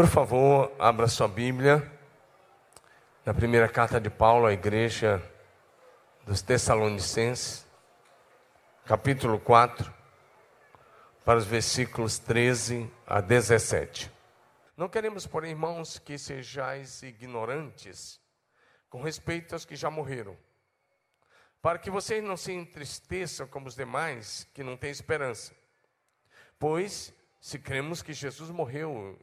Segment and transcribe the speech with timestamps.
[0.00, 1.86] Por favor, abra sua Bíblia
[3.22, 5.22] na primeira carta de Paulo à igreja
[6.24, 7.66] dos Tessalonicenses,
[8.86, 9.92] capítulo 4,
[11.22, 14.10] para os versículos 13 a 17.
[14.74, 18.18] Não queremos, porém, irmãos, que sejais ignorantes
[18.88, 20.34] com respeito aos que já morreram,
[21.60, 25.54] para que vocês não se entristeçam como os demais que não têm esperança.
[26.58, 29.18] Pois, se cremos que Jesus morreu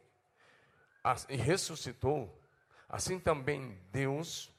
[1.29, 2.41] e ressuscitou,
[2.88, 4.52] assim também Deus,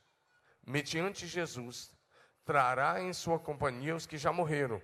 [0.67, 1.93] mediante Jesus,
[2.45, 4.81] trará em sua companhia os que já morreram.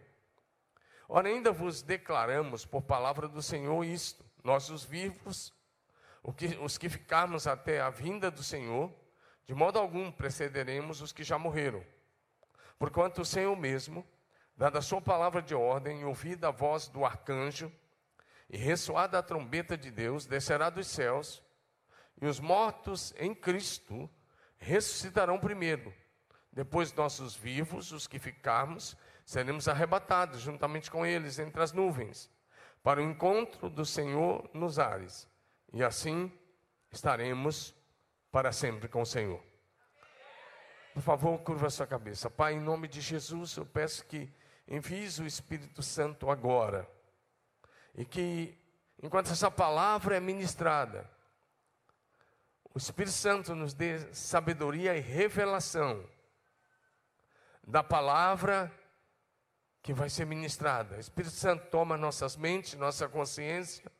[1.09, 5.53] Ora, ainda vos declaramos por palavra do Senhor isto: nós, os vivos,
[6.63, 8.93] os que ficarmos até a vinda do Senhor,
[9.47, 11.85] de modo algum precederemos os que já morreram.
[12.79, 14.07] Porquanto o Senhor mesmo,
[14.57, 17.71] dada a sua palavra de ordem, ouvida a voz do arcanjo,
[18.49, 21.43] e ressoada a trombeta de Deus, descerá dos céus,
[22.21, 24.09] e os mortos em Cristo
[24.59, 25.93] ressuscitarão primeiro.
[26.53, 32.31] Depois nossos vivos, os que ficarmos, seremos arrebatados juntamente com eles entre as nuvens,
[32.83, 35.29] para o encontro do Senhor nos ares.
[35.73, 36.33] E assim
[36.93, 37.75] estaremos
[38.31, 39.43] para sempre com o Senhor.
[40.93, 42.31] Por favor, curva sua cabeça.
[42.31, 44.33] Pai, em nome de Jesus, eu peço que
[44.69, 46.89] envies o Espírito Santo agora.
[47.97, 48.57] E que,
[49.03, 51.11] enquanto essa palavra é ministrada,
[52.75, 56.05] o Espírito Santo nos dê sabedoria e revelação
[57.63, 58.71] da palavra
[59.81, 60.97] que vai ser ministrada.
[60.97, 63.91] O Espírito Santo toma nossas mentes, nossa consciência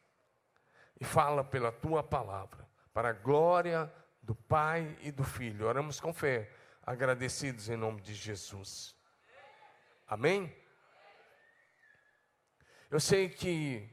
[1.01, 5.69] e fala pela tua palavra, para a glória do Pai e do Filho.
[5.69, 6.51] Oramos com fé,
[6.83, 8.93] agradecidos em nome de Jesus.
[10.05, 10.53] Amém?
[12.91, 13.89] Eu sei que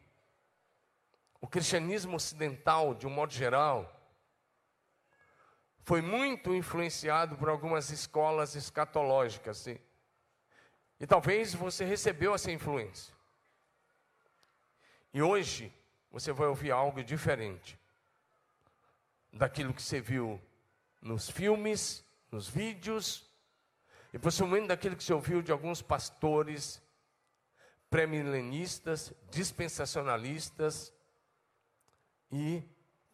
[1.40, 4.01] o cristianismo ocidental, de um modo geral,
[5.84, 9.66] foi muito influenciado por algumas escolas escatológicas.
[9.68, 9.82] E,
[11.00, 13.14] e talvez você recebeu essa influência.
[15.14, 15.74] E hoje
[16.12, 17.80] você vai ouvir algo diferente
[19.34, 20.42] daquilo que você viu
[21.02, 23.30] nos filmes, nos vídeos,
[24.14, 26.82] e possivelmente daquilo que você ouviu de alguns pastores
[27.90, 30.94] pré-milenistas, dispensacionalistas
[32.32, 32.64] e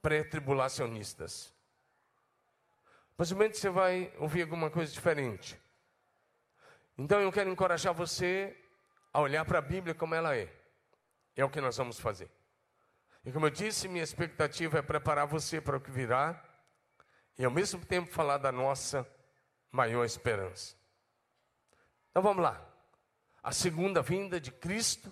[0.01, 1.56] pré-tribulacionistas.
[3.17, 5.59] Possivelmente você vai ouvir alguma coisa diferente.
[6.95, 8.55] Então eu quero encorajar você
[9.11, 10.47] a olhar para a Bíblia como ela é.
[11.35, 12.29] É o que nós vamos fazer.
[13.25, 16.43] E como eu disse, minha expectativa é preparar você para o que virá
[17.39, 19.07] e ao mesmo tempo falar da nossa
[19.71, 20.75] maior esperança.
[22.11, 22.63] Então vamos lá.
[23.41, 25.11] A segunda vinda de Cristo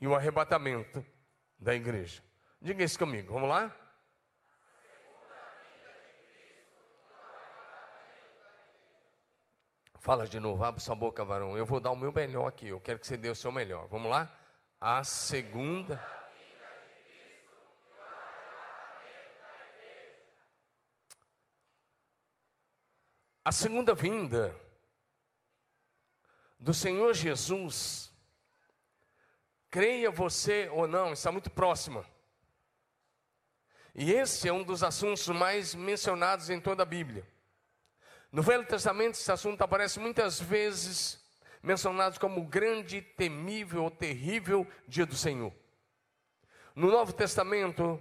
[0.00, 1.04] e o arrebatamento
[1.58, 2.22] da igreja.
[2.60, 3.83] Diga isso comigo, vamos lá?
[10.04, 11.56] Fala de novo, abre sua boca, varão.
[11.56, 12.68] Eu vou dar o meu melhor aqui.
[12.68, 13.88] Eu quero que você dê o seu melhor.
[13.88, 14.30] Vamos lá?
[14.78, 15.98] A segunda.
[23.42, 24.54] A segunda vinda
[26.60, 28.12] do Senhor Jesus,
[29.70, 32.04] creia você ou não, está muito próxima.
[33.94, 37.26] E esse é um dos assuntos mais mencionados em toda a Bíblia.
[38.34, 41.24] No Velho Testamento, esse assunto aparece muitas vezes
[41.62, 45.54] mencionado como o grande, temível ou terrível dia do Senhor.
[46.74, 47.96] No Novo Testamento,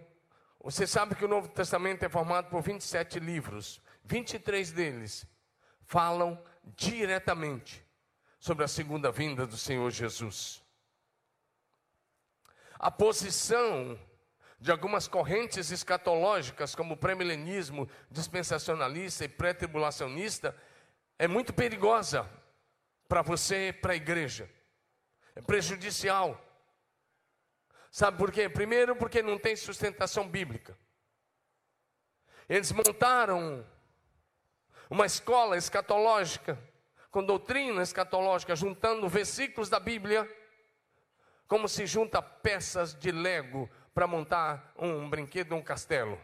[0.60, 5.24] você sabe que o Novo Testamento é formado por 27 livros, 23 deles
[5.86, 7.86] falam diretamente
[8.40, 10.64] sobre a segunda vinda do Senhor Jesus.
[12.80, 14.00] A posição
[14.64, 20.56] de algumas correntes escatológicas, como o pré-milenismo, dispensacionalista e pré-tribulacionista,
[21.20, 22.30] é muito perigosa
[23.06, 24.50] para você e para a igreja.
[25.36, 26.42] É prejudicial.
[27.92, 28.48] Sabe por quê?
[28.48, 30.78] Primeiro, porque não tem sustentação bíblica.
[32.48, 33.68] Eles montaram
[34.90, 36.58] uma escola escatológica,
[37.12, 40.26] com doutrina escatológica, juntando versículos da Bíblia,
[41.50, 46.20] como se junta peças de Lego para montar um brinquedo, um castelo.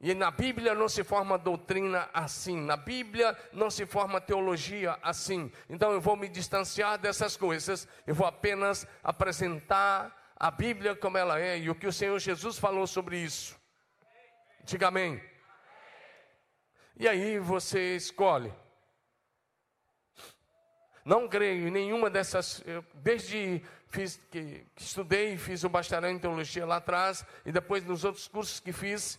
[0.00, 5.50] E na Bíblia não se forma doutrina assim, na Bíblia não se forma teologia assim.
[5.68, 11.40] Então eu vou me distanciar dessas coisas, eu vou apenas apresentar a Bíblia como ela
[11.40, 13.58] é e o que o Senhor Jesus falou sobre isso.
[14.62, 15.20] Diga amém.
[16.96, 18.52] E aí você escolhe.
[21.04, 22.62] Não creio em nenhuma dessas.
[22.94, 28.04] Desde fiz, que, que estudei, fiz o bacharel em teologia lá atrás, e depois nos
[28.04, 29.18] outros cursos que fiz,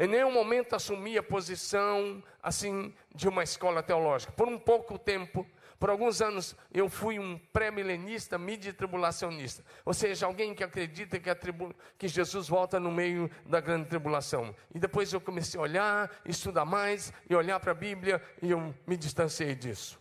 [0.00, 4.32] Em nenhum momento assumi a posição assim de uma escola teológica.
[4.32, 5.44] Por um pouco tempo,
[5.78, 9.64] por alguns anos, eu fui um pré-milenista, midi-tribulacionista.
[9.84, 11.74] Ou seja, alguém que acredita que, tribu...
[11.96, 14.54] que, Jesus volta no meio da grande tribulação.
[14.72, 18.74] E depois eu comecei a olhar, estudar mais, e olhar para a Bíblia, e eu
[18.86, 20.00] me distanciei disso.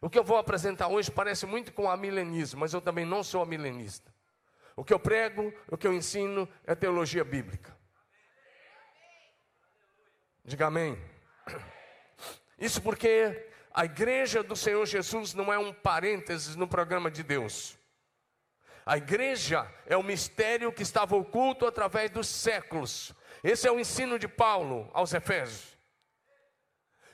[0.00, 3.22] O que eu vou apresentar hoje parece muito com o milenismo, mas eu também não
[3.22, 4.12] sou milenista.
[4.76, 7.76] O que eu prego, o que eu ensino é teologia bíblica.
[10.44, 10.98] Diga amém.
[12.58, 17.78] Isso porque a igreja do Senhor Jesus não é um parênteses no programa de Deus.
[18.86, 23.14] A igreja é o mistério que estava oculto através dos séculos.
[23.42, 25.74] Esse é o ensino de Paulo aos Efésios.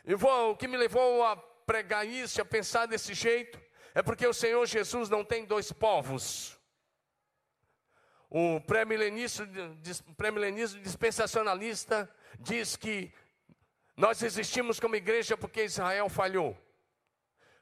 [0.04, 3.60] E vou, o que me levou a pregar isso, a pensar desse jeito,
[3.94, 6.58] é porque o Senhor Jesus não tem dois povos.
[8.28, 9.46] O pré-milenismo
[10.16, 10.30] pré
[10.82, 12.08] dispensacionalista
[12.38, 13.12] diz que
[13.96, 16.56] nós existimos como igreja porque Israel falhou.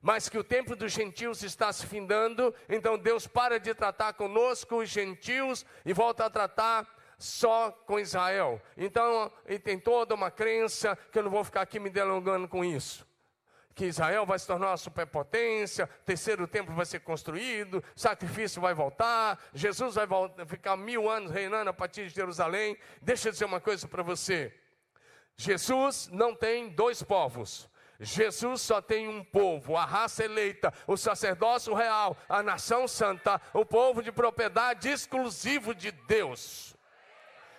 [0.01, 4.77] Mas que o tempo dos gentios está se findando, então Deus para de tratar conosco,
[4.77, 6.87] os gentios, e volta a tratar
[7.19, 8.63] só com Israel.
[8.77, 12.65] Então, ele tem toda uma crença, que eu não vou ficar aqui me delongando com
[12.65, 13.08] isso
[13.79, 19.39] que Israel vai se tornar uma superpotência, terceiro templo vai ser construído, sacrifício vai voltar,
[19.55, 22.77] Jesus vai voltar, ficar mil anos reinando a partir de Jerusalém.
[23.01, 24.53] Deixa eu dizer uma coisa para você:
[25.37, 27.71] Jesus não tem dois povos.
[28.01, 33.65] Jesus só tem um povo, a raça eleita, o sacerdócio real, a nação santa, o
[33.65, 36.77] povo de propriedade exclusivo de Deus.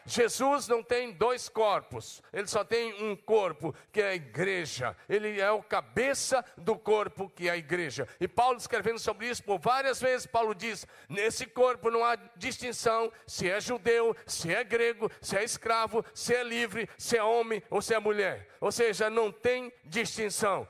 [0.10, 4.98] Jesus não tem dois corpos, ele só tem um corpo, que é a igreja.
[5.08, 8.08] Ele é o cabeça do corpo, que é a igreja.
[8.20, 13.12] E Paulo escrevendo sobre isso por várias vezes, Paulo diz: nesse corpo não há distinção
[13.28, 17.62] se é judeu, se é grego, se é escravo, se é livre, se é homem
[17.70, 18.48] ou se é mulher.
[18.60, 20.68] Ou seja, não tem distinção.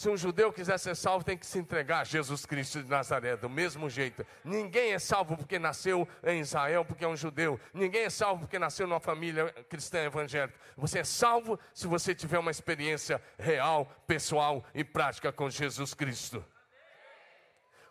[0.00, 3.36] Se um judeu quiser ser salvo, tem que se entregar a Jesus Cristo de Nazaré,
[3.36, 4.24] do mesmo jeito.
[4.42, 7.60] Ninguém é salvo porque nasceu em Israel, porque é um judeu.
[7.74, 10.58] Ninguém é salvo porque nasceu numa família cristã evangélica.
[10.74, 16.42] Você é salvo se você tiver uma experiência real, pessoal e prática com Jesus Cristo.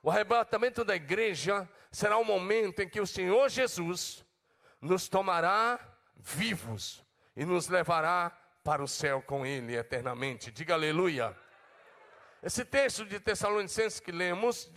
[0.02, 4.26] O arrebatamento da igreja será o momento em que o Senhor Jesus
[4.82, 5.80] nos tomará
[6.16, 7.06] vivos
[7.36, 10.50] e nos levará para o céu com Ele eternamente.
[10.50, 11.38] Diga aleluia.
[12.42, 14.72] Esse texto de Tessalonicenses que lemos,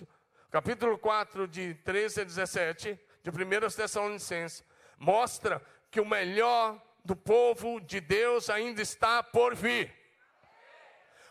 [0.50, 4.64] capítulo 4, de 13 a 17, de 1 Tessalonicenses,
[4.99, 9.94] mostra que o melhor do povo de Deus ainda está por vir.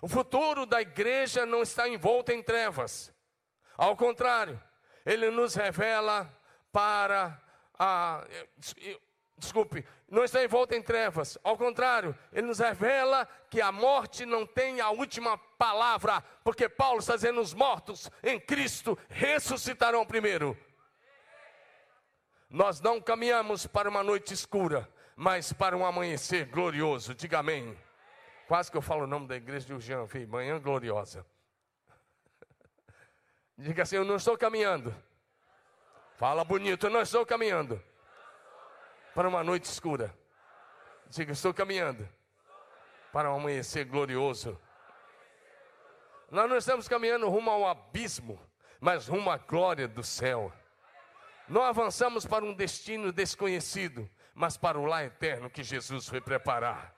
[0.01, 3.13] O futuro da igreja não está envolto em trevas.
[3.78, 4.62] Ao contrário,
[5.06, 6.31] ele nos revela
[6.72, 7.42] para
[7.78, 8.25] a
[9.42, 11.38] desculpe, não está envolto em trevas.
[11.44, 17.00] Ao contrário, ele nos revela que a morte não tem a última palavra, porque Paulo
[17.00, 20.58] está dizendo: os mortos em Cristo ressuscitarão primeiro.
[22.50, 27.16] Nós não caminhamos para uma noite escura, mas para um amanhecer glorioso.
[27.16, 27.78] Diga amém.
[28.48, 31.26] Quase que eu falo o nome da igreja de Urgão, manhã gloriosa.
[33.57, 34.94] Diga assim: eu não estou caminhando.
[36.18, 37.81] Fala bonito, eu não estou caminhando
[39.13, 40.15] para uma noite escura.
[41.07, 42.07] Diga, estou caminhando
[43.11, 44.59] para um amanhecer glorioso.
[46.30, 48.39] Nós não estamos caminhando rumo ao abismo,
[48.80, 50.51] mas rumo à glória do céu.
[51.47, 56.95] Não avançamos para um destino desconhecido, mas para o lar eterno que Jesus foi preparar.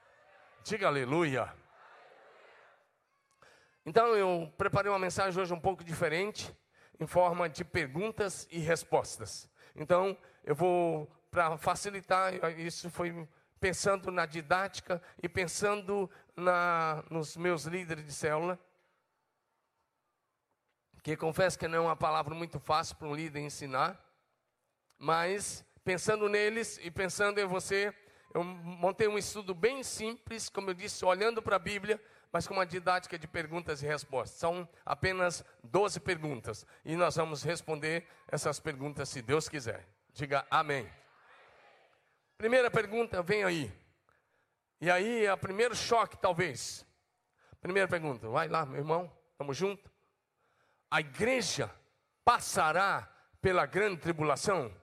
[0.62, 1.52] Diga aleluia.
[3.84, 6.56] Então eu preparei uma mensagem hoje um pouco diferente,
[7.00, 9.50] em forma de perguntas e respostas.
[9.74, 17.64] Então eu vou para facilitar, isso foi pensando na didática e pensando na, nos meus
[17.64, 18.56] líderes de célula,
[21.02, 24.00] que confesso que não é uma palavra muito fácil para um líder ensinar,
[24.96, 27.92] mas pensando neles e pensando em você,
[28.32, 32.00] eu montei um estudo bem simples, como eu disse, olhando para a Bíblia,
[32.30, 34.38] mas com uma didática de perguntas e respostas.
[34.38, 39.84] São apenas 12 perguntas e nós vamos responder essas perguntas se Deus quiser.
[40.12, 40.88] Diga amém.
[42.36, 43.72] Primeira pergunta vem aí.
[44.80, 46.84] E aí é o primeiro choque, talvez.
[47.60, 49.90] Primeira pergunta, vai lá, meu irmão, estamos juntos.
[50.90, 51.70] A igreja
[52.24, 53.08] passará
[53.40, 54.74] pela grande tribulação?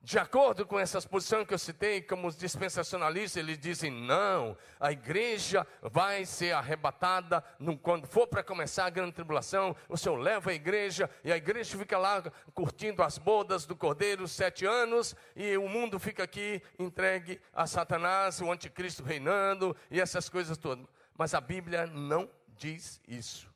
[0.00, 4.92] De acordo com essas posições que eu citei, como os dispensacionalistas, eles dizem: não, a
[4.92, 9.74] igreja vai ser arrebatada no, quando for para começar a grande tribulação.
[9.88, 12.22] O Senhor leva a igreja e a igreja fica lá
[12.54, 18.40] curtindo as bodas do cordeiro sete anos e o mundo fica aqui entregue a Satanás,
[18.40, 20.86] o anticristo reinando e essas coisas todas.
[21.16, 23.52] Mas a Bíblia não diz isso.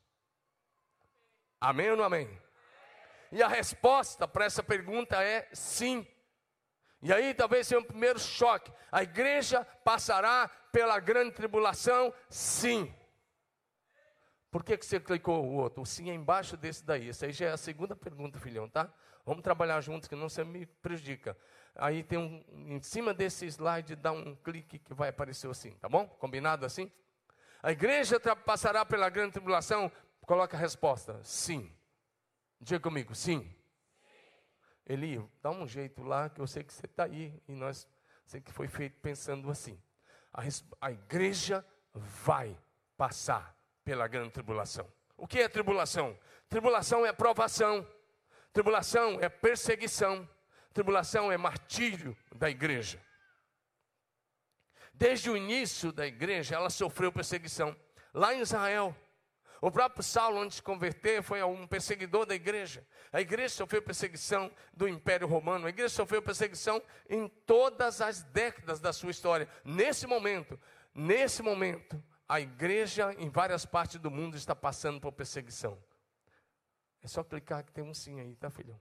[1.59, 2.29] Amém ou não amém?
[3.31, 6.05] E a resposta para essa pergunta é sim.
[7.03, 8.71] E aí talvez seja um primeiro choque.
[8.89, 12.13] A igreja passará pela grande tribulação?
[12.29, 12.95] Sim.
[14.49, 15.81] Por que, que você clicou o outro?
[15.81, 17.09] O sim é embaixo desse daí.
[17.09, 18.89] Essa aí já é a segunda pergunta, filhão, tá?
[19.25, 21.37] Vamos trabalhar juntos, que não você me prejudica.
[21.75, 22.41] Aí tem um,
[22.73, 26.07] em cima desse slide, dá um clique que vai aparecer assim, tá bom?
[26.07, 26.89] Combinado assim?
[27.61, 29.91] A igreja passará pela grande tribulação?
[30.21, 31.69] Coloca a resposta, sim.
[32.61, 33.53] Diga comigo, sim.
[34.85, 37.87] Eli, dá um jeito lá, que eu sei que você está aí, e nós
[38.25, 39.81] sei que foi feito pensando assim.
[40.33, 40.41] A,
[40.81, 42.57] a igreja vai
[42.97, 44.91] passar pela grande tribulação.
[45.15, 46.17] O que é tribulação?
[46.49, 47.87] Tribulação é provação,
[48.51, 50.27] tribulação é perseguição,
[50.73, 53.01] tribulação é martírio da igreja.
[54.93, 57.75] Desde o início da igreja, ela sofreu perseguição.
[58.13, 58.95] Lá em Israel,
[59.63, 62.85] o próprio Saulo, antes de converter, foi um perseguidor da igreja.
[63.13, 65.65] A igreja sofreu perseguição do Império Romano.
[65.65, 69.47] A igreja sofreu perseguição em todas as décadas da sua história.
[69.63, 70.59] Nesse momento,
[70.93, 75.81] nesse momento, a igreja em várias partes do mundo está passando por perseguição.
[77.01, 78.77] É só clicar que tem um sim aí, tá, filhão?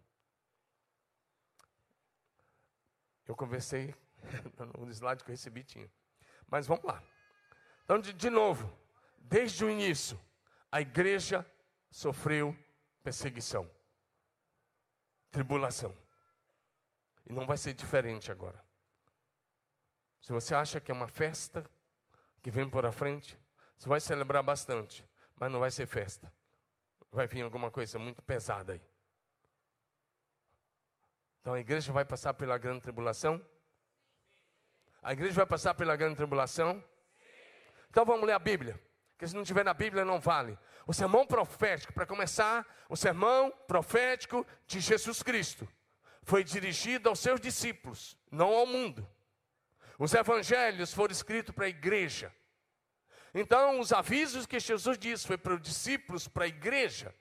[3.24, 3.94] Eu conversei
[4.76, 5.88] no slide que eu recebi, tinha.
[6.48, 7.00] Mas vamos lá.
[7.84, 8.76] Então, de, de novo,
[9.16, 10.18] desde o início,
[10.72, 11.46] a igreja
[11.90, 12.56] sofreu
[13.04, 13.70] perseguição,
[15.30, 15.94] tribulação.
[17.26, 18.58] E não vai ser diferente agora.
[20.22, 21.68] Se você acha que é uma festa
[22.42, 23.38] que vem por a frente,
[23.76, 25.04] você vai celebrar bastante,
[25.36, 26.32] mas não vai ser festa.
[27.10, 28.82] Vai vir alguma coisa muito pesada aí.
[31.40, 33.44] Então a igreja vai passar pela grande tribulação?
[35.02, 36.82] A igreja vai passar pela grande tribulação?
[37.90, 38.80] Então vamos ler a Bíblia.
[39.12, 40.58] Porque se não tiver na Bíblia não vale.
[40.86, 45.68] O sermão profético, para começar, o sermão profético de Jesus Cristo
[46.22, 49.06] foi dirigido aos seus discípulos, não ao mundo.
[49.98, 52.34] Os evangelhos foram escritos para a igreja.
[53.34, 57.14] Então, os avisos que Jesus disse foi para os discípulos, para a igreja.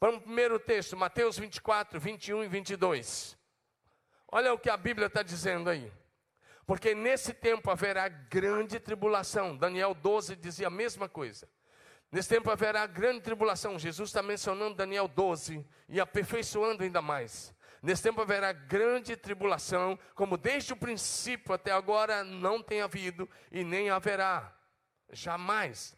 [0.00, 3.36] Vamos para o primeiro texto, Mateus 24, 21 e 22.
[4.28, 5.92] Olha o que a Bíblia está dizendo aí.
[6.66, 9.56] Porque nesse tempo haverá grande tribulação.
[9.56, 11.48] Daniel 12 dizia a mesma coisa.
[12.10, 13.78] Nesse tempo haverá grande tribulação.
[13.78, 17.54] Jesus está mencionando Daniel 12 e aperfeiçoando ainda mais.
[17.82, 23.62] Nesse tempo haverá grande tribulação, como desde o princípio até agora não tem havido e
[23.62, 24.56] nem haverá.
[25.12, 25.94] Jamais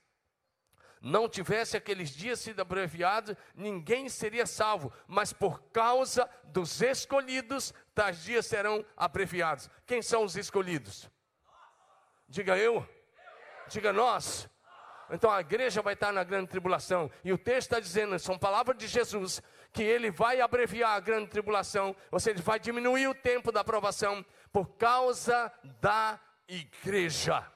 [1.01, 8.23] não tivesse aqueles dias sido abreviados, ninguém seria salvo, mas por causa dos escolhidos, tais
[8.23, 9.71] dias serão abreviados.
[9.87, 11.11] Quem são os escolhidos?
[12.29, 12.87] Diga eu,
[13.69, 14.49] diga nós.
[15.11, 18.77] Então a igreja vai estar na grande tribulação, e o texto está dizendo, são palavras
[18.77, 19.41] de Jesus,
[19.73, 24.25] que ele vai abreviar a grande tribulação, ou seja, vai diminuir o tempo da aprovação
[24.53, 25.51] por causa
[25.81, 27.47] da igreja.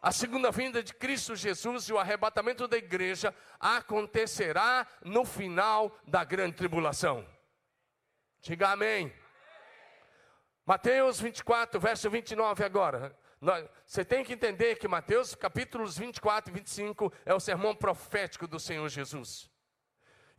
[0.00, 6.24] A segunda vinda de Cristo Jesus e o arrebatamento da igreja acontecerá no final da
[6.24, 7.26] grande tribulação.
[8.40, 9.12] Diga amém.
[10.64, 13.16] Mateus 24, verso 29 agora.
[13.86, 18.60] Você tem que entender que Mateus capítulos 24 e 25 é o sermão profético do
[18.60, 19.50] Senhor Jesus.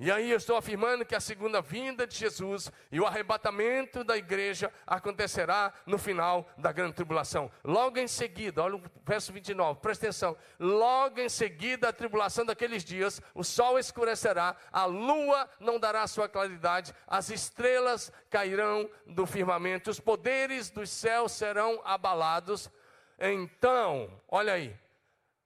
[0.04, 4.18] E aí eu estou afirmando que a segunda vinda de Jesus e o arrebatamento da
[4.18, 7.52] igreja acontecerá no final da grande tribulação.
[7.64, 10.36] Logo em seguida, olha o verso 29, presta atenção.
[10.60, 16.28] Logo em seguida a tribulação daqueles dias, o sol escurecerá, a lua não dará sua
[16.28, 22.72] claridade, as estrelas cairão do firmamento, os poderes dos céus serão abalados.
[23.20, 24.76] Então, olha aí,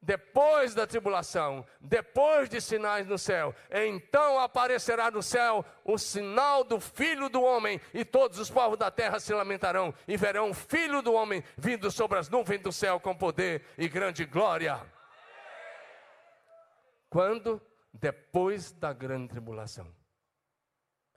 [0.06, 6.80] depois da tribulação, depois de sinais no céu, então aparecerá no céu o sinal do
[6.80, 11.02] Filho do Homem, e todos os povos da terra se lamentarão e verão o Filho
[11.02, 14.80] do Homem vindo sobre as nuvens do céu com poder e grande glória.
[17.10, 17.60] Quando?
[17.92, 19.92] Depois da grande tribulação.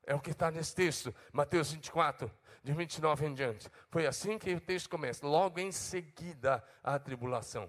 [0.07, 2.30] É o que está nesse texto, Mateus 24,
[2.64, 3.68] de 29 em diante.
[3.90, 7.68] Foi assim que o texto começa, logo em seguida a tribulação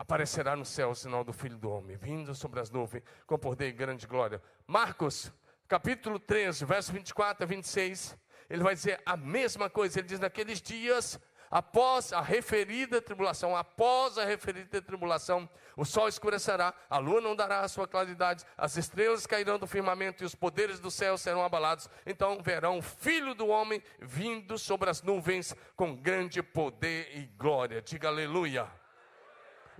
[0.00, 3.68] aparecerá no céu o sinal do Filho do Homem, vindo sobre as nuvens, com poder
[3.68, 4.40] e grande glória.
[4.66, 5.30] Marcos,
[5.68, 8.16] capítulo 13, verso 24 a 26.
[8.48, 9.98] ele vai dizer a mesma coisa.
[9.98, 16.72] Ele diz: naqueles dias após a referida tribulação, após a referida tribulação, o sol escurecerá,
[16.88, 20.80] a lua não dará a sua claridade, as estrelas cairão do firmamento e os poderes
[20.80, 21.90] do céu serão abalados.
[22.06, 27.82] Então verão o filho do homem vindo sobre as nuvens com grande poder e glória.
[27.82, 28.79] Diga aleluia.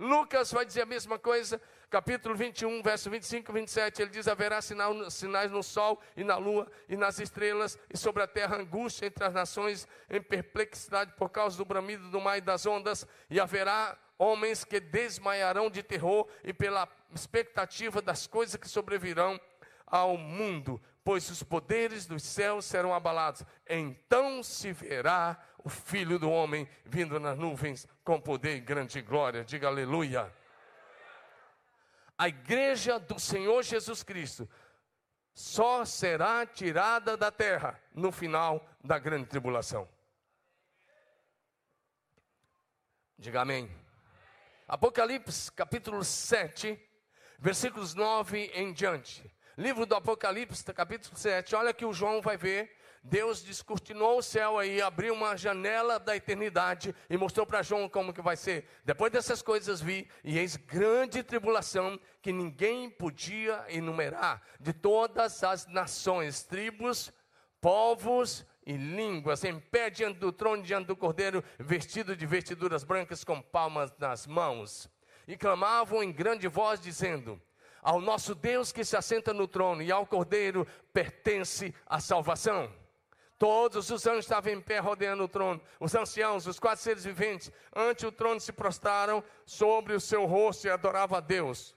[0.01, 4.01] Lucas vai dizer a mesma coisa, capítulo 21, verso 25 e 27.
[4.01, 8.23] Ele diz: Haverá sinal, sinais no sol e na lua e nas estrelas, e sobre
[8.23, 12.41] a terra angústia entre as nações, em perplexidade por causa do bramido do mar e
[12.41, 18.67] das ondas, e haverá homens que desmaiarão de terror e pela expectativa das coisas que
[18.67, 19.39] sobrevirão
[19.85, 20.81] ao mundo,
[21.11, 23.43] pois os poderes dos céus serão abalados.
[23.67, 29.43] Então se verá o Filho do Homem vindo nas nuvens com poder e grande glória.
[29.43, 30.33] Diga aleluia.
[32.17, 34.49] A igreja do Senhor Jesus Cristo
[35.33, 39.89] só será tirada da terra no final da grande tribulação.
[43.17, 43.69] Diga amém.
[44.65, 46.79] Apocalipse capítulo 7,
[47.37, 49.29] versículos 9 em diante.
[49.61, 51.55] Livro do Apocalipse, capítulo 7.
[51.55, 52.75] Olha que o João vai ver.
[53.03, 58.11] Deus descortinou o céu aí, abriu uma janela da eternidade e mostrou para João como
[58.11, 58.67] que vai ser.
[58.83, 65.67] Depois dessas coisas vi, e eis grande tribulação que ninguém podia enumerar, de todas as
[65.67, 67.13] nações, tribos,
[67.61, 73.23] povos e línguas, em pé diante do trono, diante do cordeiro, vestido de vestiduras brancas
[73.23, 74.89] com palmas nas mãos.
[75.27, 77.39] E clamavam em grande voz, dizendo:
[77.81, 82.71] ao nosso Deus que se assenta no trono e ao Cordeiro pertence a salvação.
[83.37, 85.59] Todos os anjos estavam em pé rodeando o trono.
[85.79, 90.67] Os anciãos, os quatro seres viventes, ante o trono se prostraram sobre o seu rosto
[90.67, 91.75] e adoravam a Deus,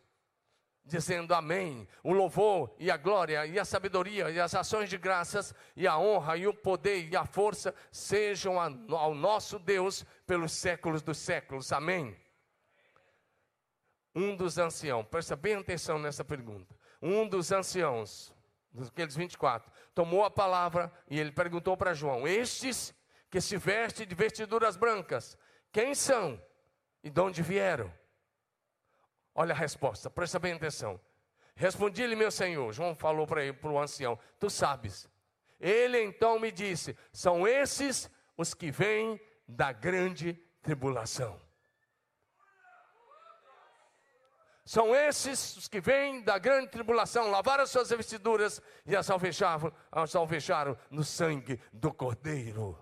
[0.84, 1.88] dizendo Amém.
[2.02, 5.98] O louvor e a glória e a sabedoria e as ações de graças e a
[5.98, 11.72] honra e o poder e a força sejam ao nosso Deus pelos séculos dos séculos.
[11.72, 12.14] Amém
[14.14, 16.74] um dos anciãos, presta bem atenção nessa pergunta.
[17.02, 18.32] Um dos anciãos,
[18.72, 22.94] daqueles 24, tomou a palavra e ele perguntou para João: Estes
[23.30, 25.36] que se vestem de vestiduras brancas,
[25.72, 26.40] quem são
[27.02, 27.92] e de onde vieram?
[29.34, 31.00] Olha a resposta, presta bem atenção.
[31.56, 32.72] Respondi-lhe, meu senhor.
[32.72, 35.08] João falou para ele, para o ancião: Tu sabes.
[35.60, 41.40] Ele então me disse: São esses os que vêm da grande tribulação.
[44.64, 50.14] São esses os que vêm da grande tribulação, lavaram suas vestiduras e as alvejaram, as
[50.16, 52.78] alvejaram no sangue do Cordeiro.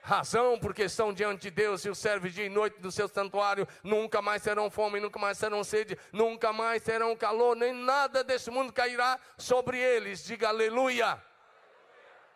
[0.00, 3.66] Razão porque estão diante de Deus e o servem dia e noite do seu santuário,
[3.82, 8.50] nunca mais terão fome, nunca mais terão sede, nunca mais terão calor, nem nada desse
[8.50, 10.24] mundo cairá sobre eles.
[10.24, 11.20] Diga aleluia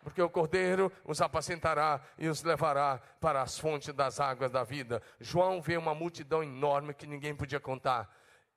[0.03, 5.01] porque o Cordeiro os apacentará e os levará para as fontes das águas da vida.
[5.19, 8.09] João vê uma multidão enorme que ninguém podia contar.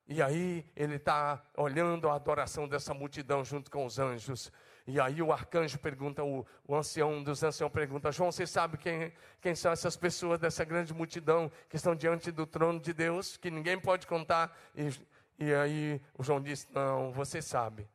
[0.07, 4.51] E aí ele está olhando a adoração dessa multidão junto com os anjos.
[4.85, 9.11] E aí o arcanjo pergunta, o, o ancião dos anciãos pergunta, João, você sabe quem,
[9.41, 13.51] quem são essas pessoas dessa grande multidão que estão diante do trono de Deus, que
[13.51, 14.57] ninguém pode contar?
[14.73, 14.89] E,
[15.37, 17.85] e aí o João disse, não, você sabe.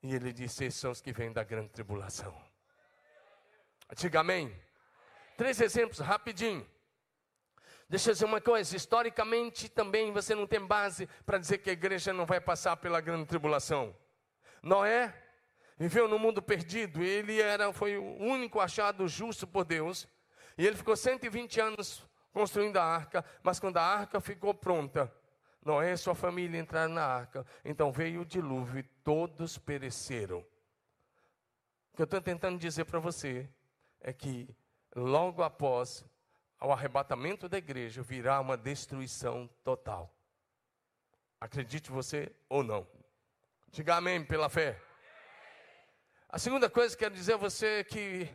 [0.00, 2.32] E ele disse, esses são os que vêm da grande tribulação.
[3.96, 4.54] Diga amém.
[5.36, 6.64] Três exemplos, rapidinho.
[7.92, 11.74] Deixa eu dizer uma coisa: historicamente também você não tem base para dizer que a
[11.74, 13.94] igreja não vai passar pela grande tribulação.
[14.62, 15.14] Noé
[15.76, 20.08] viveu no mundo perdido, ele era, foi o único achado justo por Deus,
[20.56, 22.02] e ele ficou 120 anos
[22.32, 25.14] construindo a arca, mas quando a arca ficou pronta,
[25.62, 30.38] Noé e sua família entraram na arca, então veio o dilúvio e todos pereceram.
[30.38, 33.46] O que eu estou tentando dizer para você
[34.00, 34.48] é que
[34.96, 36.06] logo após
[36.62, 40.14] ao arrebatamento da igreja, virá uma destruição total.
[41.40, 42.86] Acredite você ou não.
[43.72, 44.80] Diga amém pela fé.
[46.28, 48.32] A segunda coisa que quero dizer a você é que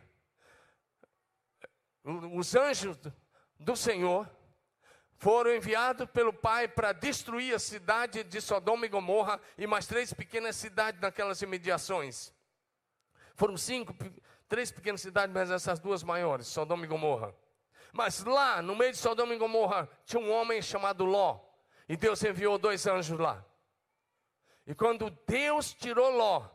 [2.04, 2.98] os anjos
[3.58, 4.30] do Senhor
[5.16, 10.12] foram enviados pelo Pai para destruir a cidade de Sodoma e Gomorra e mais três
[10.12, 12.30] pequenas cidades naquelas imediações.
[13.34, 13.96] Foram cinco,
[14.46, 17.34] três pequenas cidades, mas essas duas maiores, Sodoma e Gomorra.
[17.92, 21.40] Mas lá, no meio de Sodoma e Gomorra, tinha um homem chamado Ló.
[21.88, 23.44] E Deus enviou dois anjos lá.
[24.66, 26.46] E quando Deus tirou Ló,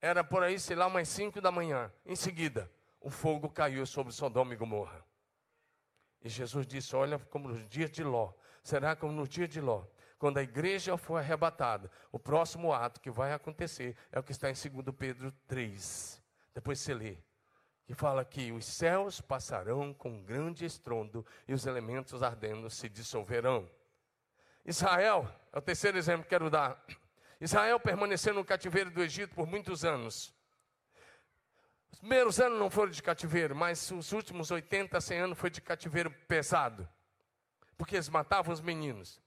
[0.00, 1.90] era por aí, sei lá, umas cinco da manhã.
[2.04, 5.04] Em seguida, o fogo caiu sobre Sodoma e Gomorra.
[6.22, 9.84] E Jesus disse: Olha, como nos dias de Ló, será como no dia de Ló.
[10.18, 14.50] Quando a igreja for arrebatada, o próximo ato que vai acontecer é o que está
[14.50, 16.22] em 2 Pedro 3.
[16.54, 17.18] Depois você lê,
[17.86, 23.68] que fala que os céus passarão com grande estrondo e os elementos ardendo se dissolverão.
[24.64, 26.82] Israel, é o terceiro exemplo que quero dar.
[27.40, 30.32] Israel permaneceu no cativeiro do Egito por muitos anos.
[31.92, 35.60] Os primeiros anos não foram de cativeiro, mas os últimos 80, 100 anos foi de
[35.60, 36.88] cativeiro pesado.
[37.76, 39.20] Porque eles matavam os meninos.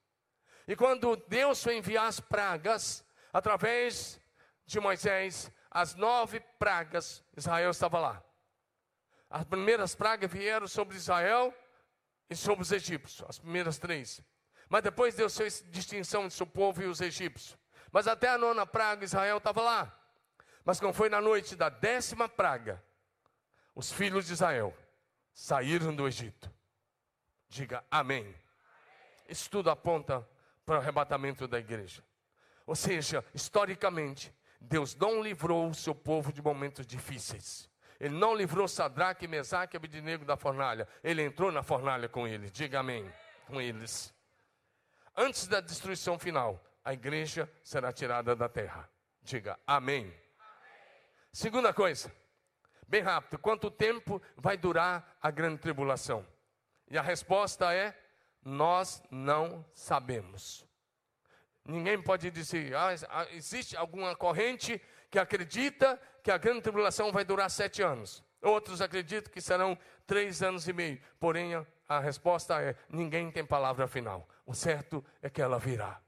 [0.68, 4.20] E quando Deus foi enviar as pragas, através
[4.66, 8.27] de Moisés, as nove pragas, Israel estava lá.
[9.30, 11.54] As primeiras pragas vieram sobre Israel
[12.30, 14.22] e sobre os egípcios, as primeiras três.
[14.70, 17.58] Mas depois Deus fez distinção entre seu povo e os egípcios.
[17.92, 20.00] Mas até a nona praga, Israel estava lá.
[20.66, 22.84] Mas quando foi na noite da décima praga,
[23.74, 24.76] os filhos de Israel
[25.34, 26.52] saíram do Egito.
[27.48, 28.36] Diga amém.
[29.30, 30.28] Isso tudo aponta
[30.66, 32.04] para o arrebatamento da igreja.
[32.66, 37.70] Ou seja, historicamente, Deus não livrou o seu povo de momentos difíceis.
[38.00, 40.88] Ele não livrou Sadraque, Mesaque e Abednego da fornalha.
[41.04, 42.52] Ele entrou na fornalha com eles.
[42.52, 43.12] Diga amém.
[43.48, 44.14] Com eles.
[45.16, 48.90] Antes da destruição final, a igreja será tirada da terra.
[49.22, 50.14] Diga amém.
[51.32, 52.12] Segunda coisa,
[52.88, 56.26] bem rápido: quanto tempo vai durar a grande tribulação?
[56.90, 57.98] E a resposta é:
[58.44, 60.66] nós não sabemos.
[61.66, 64.82] Ninguém pode dizer, ah, existe alguma corrente
[65.12, 68.22] que acredita que a grande tribulação vai durar sete anos.
[68.42, 71.00] Outros acreditam que serão três anos e meio.
[71.22, 71.54] Porém,
[71.88, 74.28] a resposta é: ninguém tem palavra final.
[74.46, 76.02] O certo é que ela virá.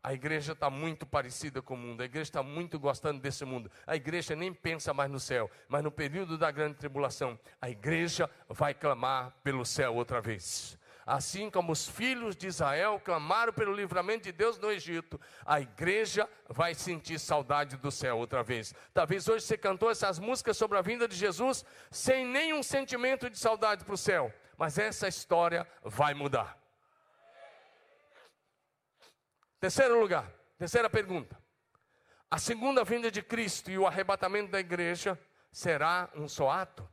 [0.00, 3.68] A igreja está muito parecida com o mundo, a igreja está muito gostando desse mundo.
[3.84, 8.30] A igreja nem pensa mais no céu, mas no período da grande tribulação, a igreja
[8.48, 10.78] vai clamar pelo céu outra vez.
[11.04, 16.28] Assim como os filhos de Israel clamaram pelo livramento de Deus no Egito, a igreja
[16.48, 18.72] vai sentir saudade do céu outra vez.
[18.94, 23.38] Talvez hoje você cantou essas músicas sobre a vinda de Jesus sem nenhum sentimento de
[23.38, 26.56] saudade para o céu, mas essa história vai mudar.
[29.58, 31.40] Terceiro lugar, terceira pergunta.
[32.30, 35.18] A segunda vinda de Cristo e o arrebatamento da igreja
[35.52, 36.88] será um só ato?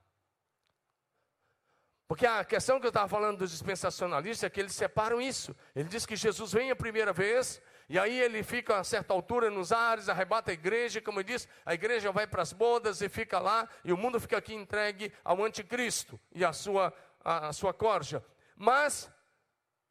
[2.09, 5.55] Porque a questão que eu estava falando dos dispensacionalistas é que eles separam isso.
[5.75, 9.51] Ele diz que Jesus vem a primeira vez, e aí ele fica a certa altura
[9.51, 13.07] nos ares, arrebata a igreja, como eu disse, a igreja vai para as bodas e
[13.07, 16.91] fica lá, e o mundo fica aqui entregue ao anticristo e a sua,
[17.23, 18.25] a, a sua corja.
[18.55, 19.07] Mas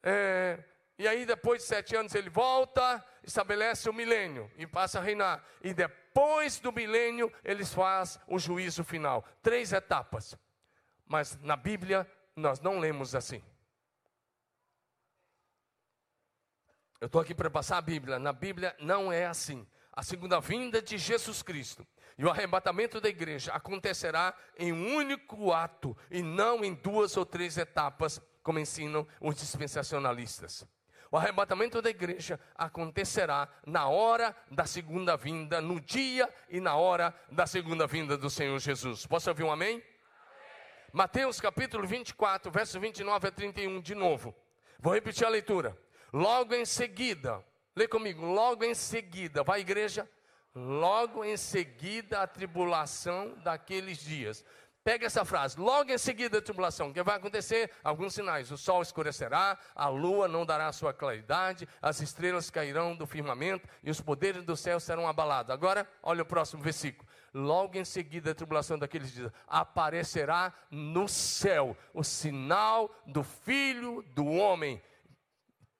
[0.02, 0.58] é,
[0.98, 5.44] e aí, depois de sete anos, ele volta, estabelece o milênio e passa a reinar.
[5.62, 9.24] E depois do milênio, eles faz o juízo final.
[9.40, 10.36] Três etapas.
[11.08, 13.42] Mas na Bíblia, nós não lemos assim.
[17.00, 18.18] Eu estou aqui para passar a Bíblia.
[18.18, 19.66] Na Bíblia não é assim.
[19.92, 25.52] A segunda vinda de Jesus Cristo e o arrebatamento da igreja acontecerá em um único
[25.52, 30.66] ato e não em duas ou três etapas, como ensinam os dispensacionalistas.
[31.10, 37.14] O arrebatamento da igreja acontecerá na hora da segunda vinda, no dia e na hora
[37.30, 39.06] da segunda vinda do Senhor Jesus.
[39.06, 39.82] Posso ouvir um amém?
[40.92, 44.34] Mateus capítulo 24, verso 29 a 31, de novo.
[44.78, 45.76] Vou repetir a leitura.
[46.10, 47.44] Logo em seguida,
[47.76, 50.08] lê comigo, logo em seguida, vai igreja?
[50.54, 54.42] Logo em seguida a tribulação daqueles dias.
[54.84, 57.70] Pega essa frase, logo em seguida da tribulação, o que vai acontecer?
[57.84, 63.06] Alguns sinais: o sol escurecerá, a lua não dará sua claridade, as estrelas cairão do
[63.06, 65.50] firmamento e os poderes do céu serão abalados.
[65.50, 67.08] Agora, olha o próximo versículo.
[67.34, 74.26] Logo em seguida da tribulação daqueles dias, aparecerá no céu o sinal do Filho do
[74.26, 74.82] Homem.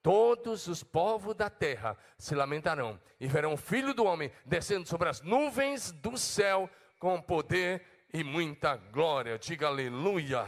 [0.01, 5.09] Todos os povos da terra se lamentarão e verão o Filho do Homem descendo sobre
[5.09, 9.37] as nuvens do céu com poder e muita glória.
[9.37, 10.47] Diga aleluia.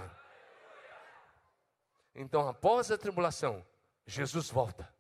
[2.14, 3.66] Então, após a tribulação,
[4.06, 4.92] Jesus volta.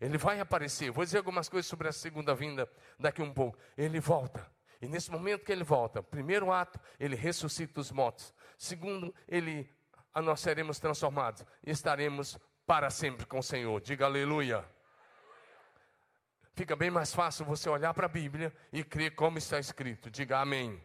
[0.00, 0.90] Ele vai aparecer.
[0.90, 3.58] Vou dizer algumas coisas sobre a segunda vinda daqui um pouco.
[3.76, 4.50] Ele volta.
[4.80, 8.34] E nesse momento que ele volta, primeiro ato, ele ressuscita os mortos.
[8.56, 9.70] Segundo, ele
[10.14, 13.80] nós seremos transformados e estaremos para sempre com o Senhor.
[13.80, 14.64] Diga aleluia.
[16.54, 20.10] Fica bem mais fácil você olhar para a Bíblia e crer como está escrito.
[20.10, 20.82] Diga amém.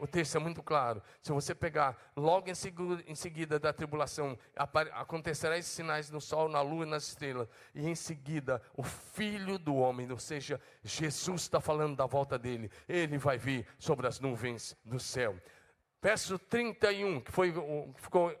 [0.00, 1.02] O texto é muito claro.
[1.20, 6.48] Se você pegar logo em seguida, em seguida da tribulação, acontecerá esses sinais no sol,
[6.48, 7.46] na lua e nas estrelas.
[7.74, 12.70] E em seguida, o Filho do Homem, ou seja, Jesus está falando da volta dele.
[12.88, 15.36] Ele vai vir sobre as nuvens do céu.
[16.00, 17.52] Verso 31, que foi,
[17.96, 18.34] ficou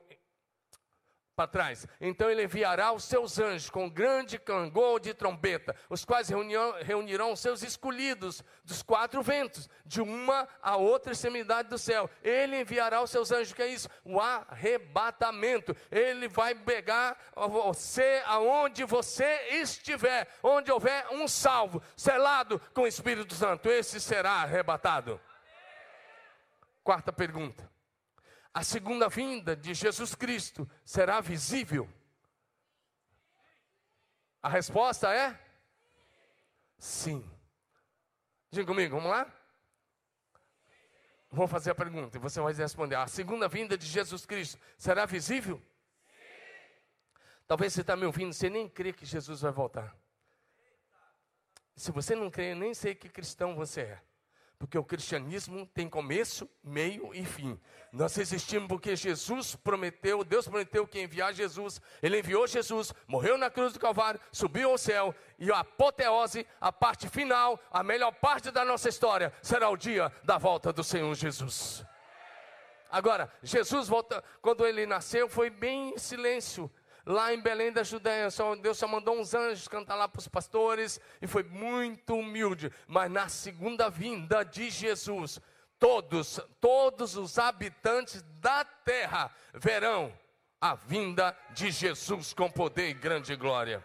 [1.34, 1.86] para trás.
[2.00, 7.32] Então ele enviará os seus anjos com grande clangor de trombeta, os quais reunirão, reunirão
[7.32, 12.10] os seus escolhidos dos quatro ventos, de uma a outra extremidade do céu.
[12.22, 13.88] Ele enviará os seus anjos, que é isso?
[14.04, 15.74] O arrebatamento.
[15.90, 23.34] Ele vai pegar você aonde você estiver, onde houver um salvo, selado com o Espírito
[23.34, 25.20] Santo, esse será arrebatado.
[26.82, 27.69] Quarta pergunta
[28.52, 31.88] a segunda vinda de Jesus Cristo será visível?
[34.42, 35.38] A resposta é
[36.78, 37.28] sim.
[38.50, 39.32] Diga comigo, vamos lá?
[41.30, 42.96] Vou fazer a pergunta e você vai responder.
[42.96, 45.62] A segunda vinda de Jesus Cristo será visível?
[46.08, 46.14] Sim.
[47.46, 49.96] Talvez você está me ouvindo, você nem crê que Jesus vai voltar.
[51.76, 54.02] Se você não crê, nem sei que cristão você é.
[54.60, 57.58] Porque o cristianismo tem começo, meio e fim.
[57.90, 61.80] Nós existimos porque Jesus prometeu, Deus prometeu que enviar Jesus.
[62.02, 65.14] Ele enviou Jesus, morreu na cruz do Calvário, subiu ao céu.
[65.38, 70.12] E a apoteose, a parte final, a melhor parte da nossa história, será o dia
[70.22, 71.82] da volta do Senhor Jesus.
[72.90, 76.70] Agora, Jesus volta, quando ele nasceu, foi bem em silêncio
[77.10, 78.28] lá em Belém da Judéia,
[78.62, 82.72] Deus só mandou uns anjos cantar lá para os pastores e foi muito humilde.
[82.86, 85.40] Mas na segunda vinda de Jesus,
[85.78, 90.12] todos, todos os habitantes da terra verão
[90.60, 93.84] a vinda de Jesus com poder e grande glória.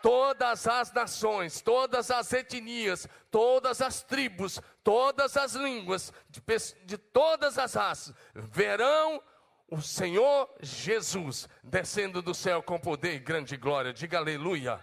[0.00, 6.42] Todas as nações, todas as etnias, todas as tribos, todas as línguas, de,
[6.84, 9.22] de todas as raças, verão
[9.70, 13.92] o Senhor Jesus descendo do céu com poder e grande glória.
[13.92, 14.82] Diga aleluia.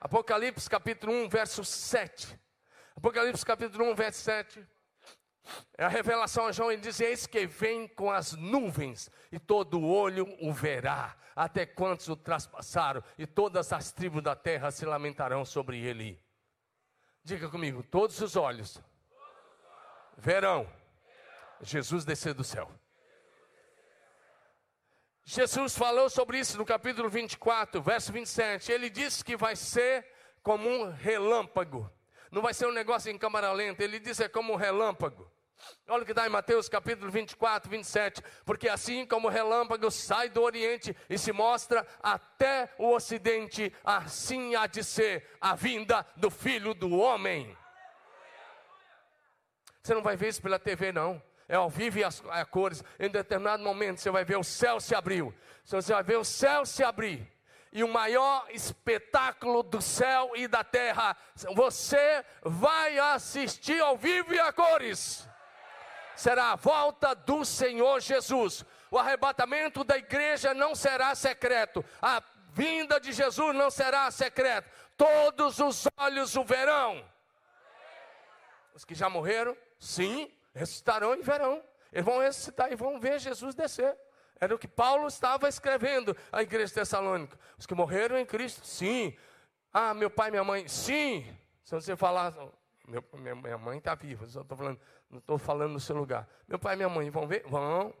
[0.00, 2.38] Apocalipse capítulo 1, verso 7.
[2.96, 4.66] Apocalipse capítulo 1, verso 7.
[5.76, 9.82] É a revelação a João, ele diz: Eis que vem com as nuvens, e todo
[9.82, 15.44] olho o verá, até quantos o traspassaram, e todas as tribos da terra se lamentarão
[15.44, 16.22] sobre ele.
[17.24, 18.80] Diga comigo: todos os olhos
[20.16, 20.70] verão
[21.62, 22.70] Jesus descer do céu.
[25.32, 28.72] Jesus falou sobre isso no capítulo 24, verso 27.
[28.72, 30.04] Ele disse que vai ser
[30.42, 31.88] como um relâmpago.
[32.32, 33.84] Não vai ser um negócio em câmara lenta.
[33.84, 35.30] Ele disse é como um relâmpago.
[35.86, 38.20] Olha o que dá em Mateus capítulo 24, 27.
[38.44, 44.56] Porque assim como o relâmpago sai do Oriente e se mostra até o Ocidente, assim
[44.56, 47.56] há de ser a vinda do Filho do Homem.
[49.80, 52.84] Você não vai ver isso pela TV, não é ao vivo e as, a cores.
[52.96, 55.34] Em determinado momento você vai ver o céu se abriu.
[55.64, 57.28] Você vai ver o céu se abrir.
[57.72, 61.16] E o maior espetáculo do céu e da terra,
[61.54, 65.28] você vai assistir ao vivo e a cores.
[66.14, 68.64] Será a volta do Senhor Jesus.
[68.88, 71.84] O arrebatamento da igreja não será secreto.
[72.00, 74.70] A vinda de Jesus não será secreto.
[74.96, 77.04] Todos os olhos o verão.
[78.72, 81.62] Os que já morreram, sim, ressuscitarão e verão.
[81.92, 83.96] Eles vão ressuscitar e vão ver Jesus descer.
[84.40, 87.38] Era o que Paulo estava escrevendo à igreja tessalônica.
[87.58, 89.16] Os que morreram em Cristo, sim.
[89.72, 91.26] Ah, meu pai minha mãe, sim.
[91.62, 92.34] Se você falar,
[92.88, 96.28] meu, minha, minha mãe está viva, só estou falando, não estou falando no seu lugar.
[96.48, 97.44] Meu pai e minha mãe vão ver?
[97.46, 97.94] Vão.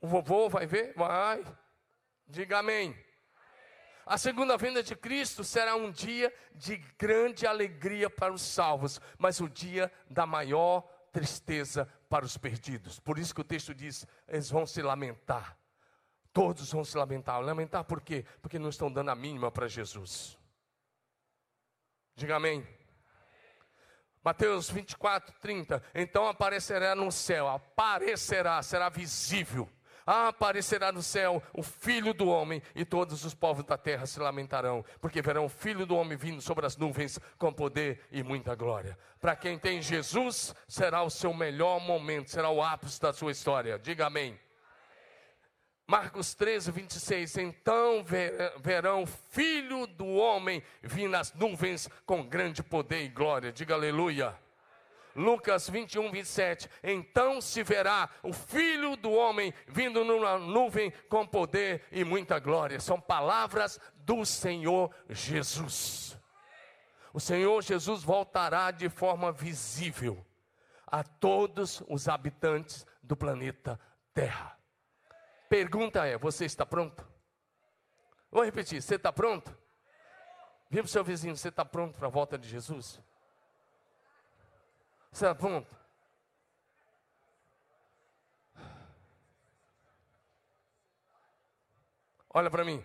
[0.00, 0.94] O vovô vai ver?
[0.96, 1.44] Vai.
[2.26, 2.96] Diga amém.
[4.06, 9.40] A segunda vinda de Cristo será um dia de grande alegria para os salvos, mas
[9.40, 12.98] o dia da maior tristeza para os perdidos.
[12.98, 15.56] Por isso que o texto diz: eles vão se lamentar.
[16.32, 17.40] Todos vão se lamentar.
[17.40, 18.24] Lamentar por quê?
[18.40, 20.38] Porque não estão dando a mínima para Jesus.
[22.14, 22.66] Diga amém.
[24.22, 25.82] Mateus 24, 30.
[25.94, 29.68] Então aparecerá no céu, aparecerá, será visível
[30.10, 34.84] aparecerá no céu o Filho do Homem, e todos os povos da terra se lamentarão,
[35.00, 38.98] porque verão o Filho do Homem vindo sobre as nuvens com poder e muita glória.
[39.20, 43.78] Para quem tem Jesus, será o seu melhor momento, será o ápice da sua história.
[43.78, 44.38] Diga amém.
[45.86, 47.36] Marcos 13, 26.
[47.38, 48.04] Então
[48.60, 53.52] verão Filho do Homem vir nas nuvens com grande poder e glória.
[53.52, 54.38] Diga aleluia.
[55.14, 56.68] Lucas 21, 27.
[56.82, 62.80] Então se verá o Filho do Homem vindo numa nuvem com poder e muita glória.
[62.80, 66.18] São palavras do Senhor Jesus.
[67.12, 70.24] O Senhor Jesus voltará de forma visível
[70.86, 73.78] a todos os habitantes do planeta
[74.14, 74.56] Terra.
[75.48, 77.06] Pergunta é: você está pronto?
[78.30, 79.56] Vou repetir: você está pronto?
[80.70, 83.00] Viva o seu vizinho, você está pronto para a volta de Jesus?
[85.12, 85.76] Você está pronto?
[92.32, 92.84] Olha para mim.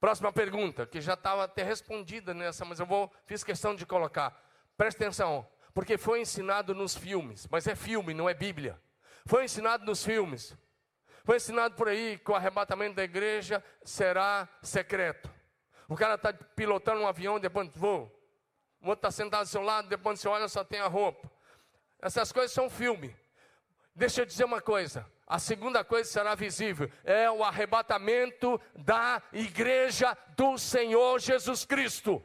[0.00, 4.42] Próxima pergunta, que já estava até respondida nessa, mas eu vou fiz questão de colocar.
[4.74, 8.80] Presta atenção, porque foi ensinado nos filmes, mas é filme, não é Bíblia.
[9.26, 10.56] Foi ensinado nos filmes.
[11.24, 15.30] Foi ensinado por aí que o arrebatamento da igreja será secreto.
[15.86, 18.10] O cara está pilotando um avião, depois voa.
[18.82, 21.30] O outro está sentado ao seu lado, depois você olha, só tem a roupa.
[22.00, 23.14] Essas coisas são filme.
[23.94, 25.06] Deixa eu dizer uma coisa.
[25.26, 32.24] A segunda coisa será visível: é o arrebatamento da igreja do Senhor Jesus Cristo.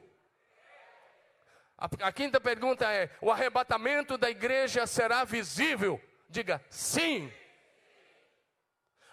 [1.77, 6.01] A, a quinta pergunta é: o arrebatamento da igreja será visível?
[6.29, 7.31] Diga sim.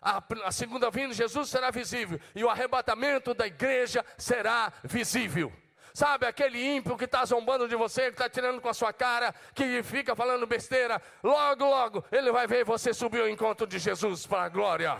[0.01, 5.53] A, a segunda vinda de Jesus será visível e o arrebatamento da igreja será visível.
[5.95, 9.35] Sabe aquele ímpio que está zombando de você, que está tirando com a sua cara,
[9.55, 14.27] que fica falando besteira, logo, logo, ele vai ver você subir ao encontro de Jesus
[14.27, 14.99] para a glória.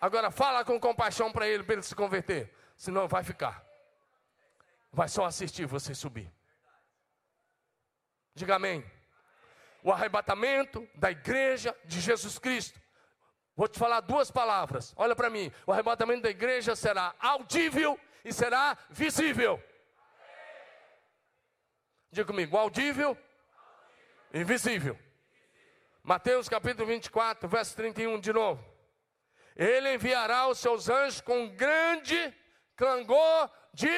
[0.00, 3.64] Agora fala com compaixão para ele, para ele se converter, senão vai ficar.
[4.90, 6.32] Vai só assistir você subir.
[8.34, 8.84] Diga amém.
[9.82, 12.80] O arrebatamento da igreja de Jesus Cristo.
[13.54, 14.92] Vou te falar duas palavras.
[14.96, 15.52] Olha para mim.
[15.66, 19.62] O arrebatamento da igreja será audível e será visível.
[22.10, 23.16] Diga comigo, audível,
[24.32, 24.98] invisível.
[26.02, 28.64] Mateus capítulo 24, verso 31 de novo.
[29.56, 32.34] Ele enviará os seus anjos com grande
[32.76, 33.88] clangor de.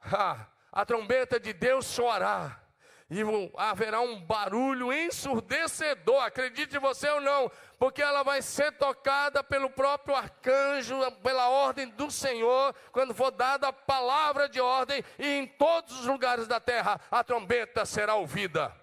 [0.72, 2.65] A trombeta de Deus soará
[3.08, 3.20] e
[3.56, 10.16] haverá um barulho ensurdecedor, acredite você ou não, porque ela vai ser tocada pelo próprio
[10.16, 16.00] arcanjo, pela ordem do Senhor, quando for dada a palavra de ordem, e em todos
[16.00, 18.74] os lugares da terra a trombeta será ouvida.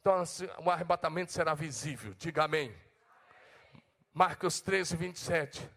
[0.00, 2.72] Então assim, o arrebatamento será visível, diga amém.
[4.14, 5.70] Marcos 13, 27.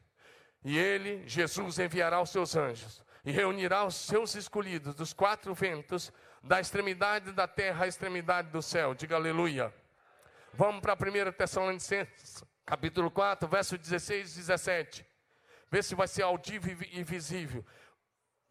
[0.64, 6.12] E ele, Jesus, enviará os seus anjos e reunirá os seus escolhidos dos quatro ventos,
[6.44, 8.94] da extremidade da terra à extremidade do céu.
[8.94, 9.74] Diga aleluia.
[10.52, 15.06] Vamos para 1 Tessalonicenses, capítulo 4, verso 16 e 17.
[15.72, 17.66] Vê se vai ser audível e visível.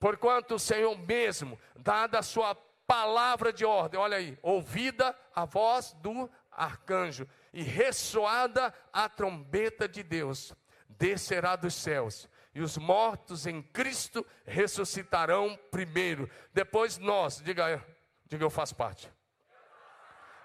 [0.01, 2.55] Porquanto o Senhor mesmo, dada a sua
[2.87, 10.03] palavra de ordem, olha aí, ouvida a voz do arcanjo e ressoada a trombeta de
[10.03, 10.53] Deus,
[10.89, 16.29] descerá dos céus e os mortos em Cristo ressuscitarão primeiro.
[16.53, 17.85] Depois nós, diga,
[18.27, 19.11] diga eu faço parte.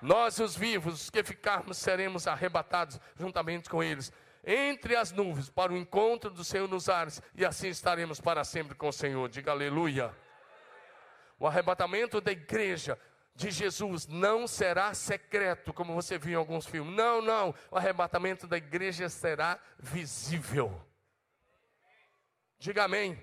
[0.02, 4.12] Nós, os vivos, os que ficarmos, seremos arrebatados juntamente com eles,
[4.46, 8.76] entre as nuvens, para o encontro do Senhor nos ares, e assim estaremos para sempre
[8.76, 9.28] com o Senhor.
[9.28, 10.15] Diga aleluia.
[11.39, 12.98] O arrebatamento da igreja
[13.36, 16.96] de Jesus não será secreto, como você viu em alguns filmes.
[16.96, 17.54] Não, não.
[17.70, 20.87] O arrebatamento da igreja será visível.
[22.60, 23.20] Diga amém.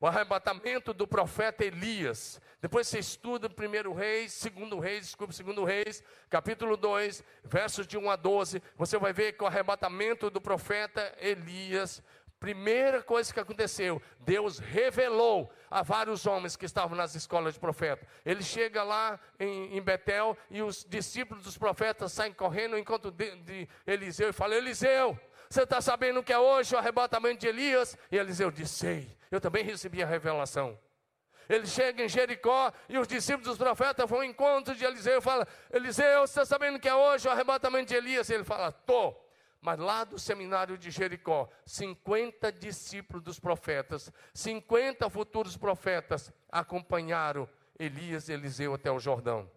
[0.00, 2.40] O arrebatamento do profeta Elias.
[2.60, 8.10] Depois você estuda primeiro Reis, segundo Reis, desculpe, segundo Reis, capítulo 2, versos de 1
[8.10, 8.62] a 12.
[8.76, 12.02] Você vai ver que o arrebatamento do profeta Elias,
[12.40, 18.06] primeira coisa que aconteceu, Deus revelou a vários homens que estavam nas escolas de profeta.
[18.24, 23.36] Ele chega lá em, em Betel e os discípulos dos profetas saem correndo encontro de,
[23.36, 27.96] de Eliseu e falam: Eliseu, você está sabendo que é hoje o arrebatamento de Elias?
[28.10, 30.78] E Eliseu disse: Sei, eu também recebi a revelação.
[31.48, 35.22] Ele chega em Jericó e os discípulos dos profetas vão ao encontro de Eliseu e
[35.22, 38.28] fala: Eliseu, você está sabendo que é hoje o arrebatamento de Elias?
[38.28, 39.14] E ele fala: Tô.
[39.60, 48.28] Mas lá do seminário de Jericó, 50 discípulos dos profetas, 50 futuros profetas acompanharam Elias
[48.28, 49.50] e Eliseu até o Jordão.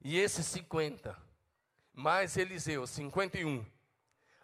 [0.00, 1.27] E esses 50
[1.98, 3.66] mais Eliseu, 51,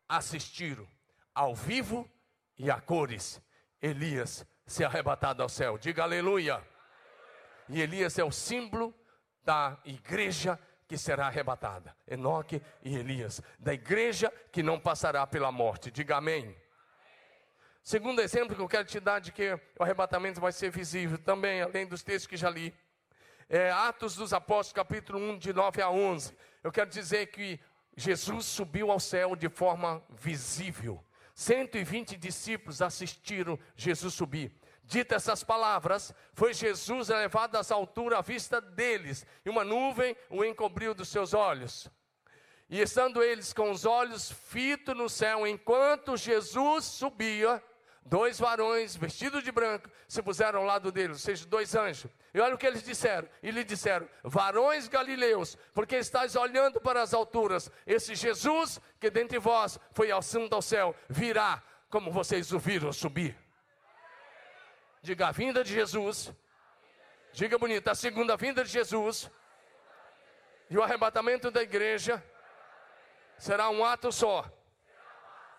[0.09, 0.89] assistiram
[1.33, 2.11] ao vivo
[2.59, 3.41] e a cores
[3.81, 5.79] Elias ser arrebatado ao céu.
[5.79, 6.61] Diga aleluia.
[7.69, 8.93] E Elias é o símbolo
[9.45, 11.97] da igreja que será arrebatada.
[12.09, 15.93] Enoque e Elias, da igreja que não passará pela morte.
[15.93, 16.57] Diga amém.
[17.85, 21.63] Segundo exemplo que eu quero te dar de que o arrebatamento vai ser visível também,
[21.63, 22.75] além dos textos que já li
[23.49, 26.37] é, Atos dos Apóstolos, capítulo 1, de 9 a 11.
[26.63, 27.61] Eu quero dizer que
[27.97, 31.03] Jesus subiu ao céu de forma visível.
[31.35, 34.53] 120 discípulos assistiram Jesus subir.
[34.83, 40.45] Dita essas palavras, foi Jesus elevado às alturas à vista deles, e uma nuvem o
[40.45, 41.91] encobriu dos seus olhos.
[42.69, 47.63] E estando eles com os olhos fitos no céu, enquanto Jesus subia,
[48.05, 52.11] dois varões vestidos de branco se puseram ao lado dele, ou seja, dois anjos.
[52.33, 53.29] E olha o que eles disseram.
[53.43, 59.39] E lhe disseram: Varões galileus, porque estáis olhando para as alturas, esse Jesus que dentre
[59.39, 63.37] vós foi assunto ao céu, virá como vocês o viram subir.
[65.01, 66.33] Diga a vinda de Jesus.
[67.33, 69.31] Diga bonita, a segunda vinda de Jesus.
[70.71, 72.25] E o arrebatamento da igreja
[73.37, 74.51] será um ato só,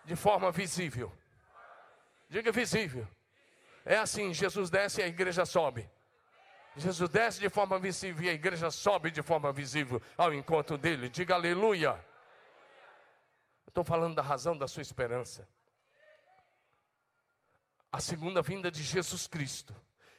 [0.04, 1.12] de forma visível.
[2.28, 3.06] Diga visível.
[3.84, 5.88] É assim: Jesus desce e a igreja sobe.
[6.76, 11.08] Jesus desce de forma visível e a igreja sobe de forma visível ao encontro dele.
[11.08, 11.98] Diga aleluia.
[13.66, 15.48] Estou falando da razão da sua esperança.
[17.90, 19.74] A segunda vinda de Jesus Cristo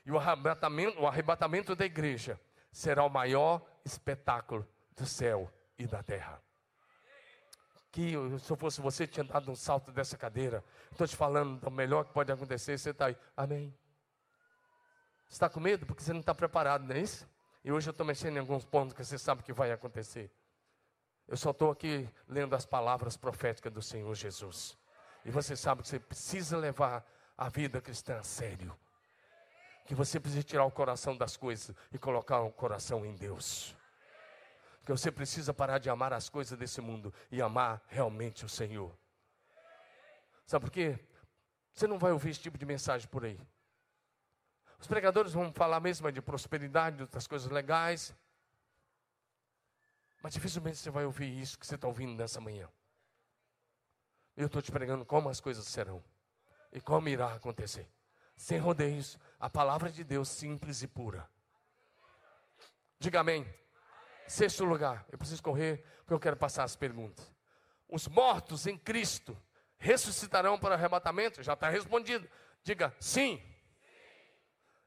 [0.06, 2.40] e o arrebatamento, o arrebatamento da igreja
[2.72, 6.42] será o maior espetáculo do céu e da terra
[8.40, 10.64] se eu fosse você, tinha dado um salto dessa cadeira.
[10.92, 13.18] Estou te falando, o melhor que pode acontecer, você está aí.
[13.36, 13.74] Amém.
[15.30, 15.86] Está com medo?
[15.86, 17.28] Porque você não está preparado, não é isso?
[17.64, 20.32] E hoje eu estou mexendo em alguns pontos que você sabe que vai acontecer.
[21.28, 24.78] Eu só estou aqui lendo as palavras proféticas do Senhor Jesus.
[25.26, 27.06] E você sabe que você precisa levar
[27.38, 28.78] a vida cristã a sério.
[29.86, 33.77] Que você precisa tirar o coração das coisas e colocar o coração em Deus
[34.88, 38.98] que você precisa parar de amar as coisas desse mundo e amar realmente o Senhor.
[40.46, 40.98] Sabe por quê?
[41.74, 43.38] Você não vai ouvir esse tipo de mensagem por aí.
[44.80, 48.16] Os pregadores vão falar mesmo de prosperidade, das coisas legais.
[50.24, 52.70] Mas dificilmente você vai ouvir isso que você está ouvindo nessa manhã.
[54.38, 56.02] Eu estou te pregando como as coisas serão
[56.72, 57.92] e como irá acontecer.
[58.38, 61.30] Sem rodeios, a palavra de Deus simples e pura.
[62.98, 63.46] Diga amém.
[64.28, 67.32] Sexto lugar, eu preciso correr porque eu quero passar as perguntas.
[67.90, 69.38] Os mortos em Cristo
[69.78, 71.42] ressuscitarão para o arrebatamento?
[71.42, 72.28] Já está respondido.
[72.64, 73.42] Diga sim.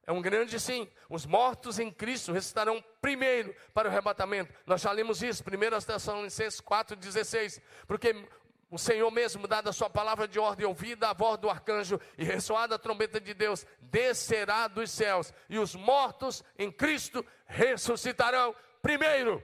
[0.07, 0.91] É um grande sim.
[1.09, 4.53] Os mortos em Cristo ressuscitarão primeiro para o arrebatamento.
[4.67, 7.63] Nós já lemos isso, 1 Tessalonicenses 4,16.
[7.87, 8.29] Porque
[8.71, 12.25] o Senhor mesmo, dada a sua palavra de ordem, ouvida a voz do arcanjo e
[12.25, 19.43] ressoada a trombeta de Deus, descerá dos céus, e os mortos em Cristo ressuscitarão primeiro.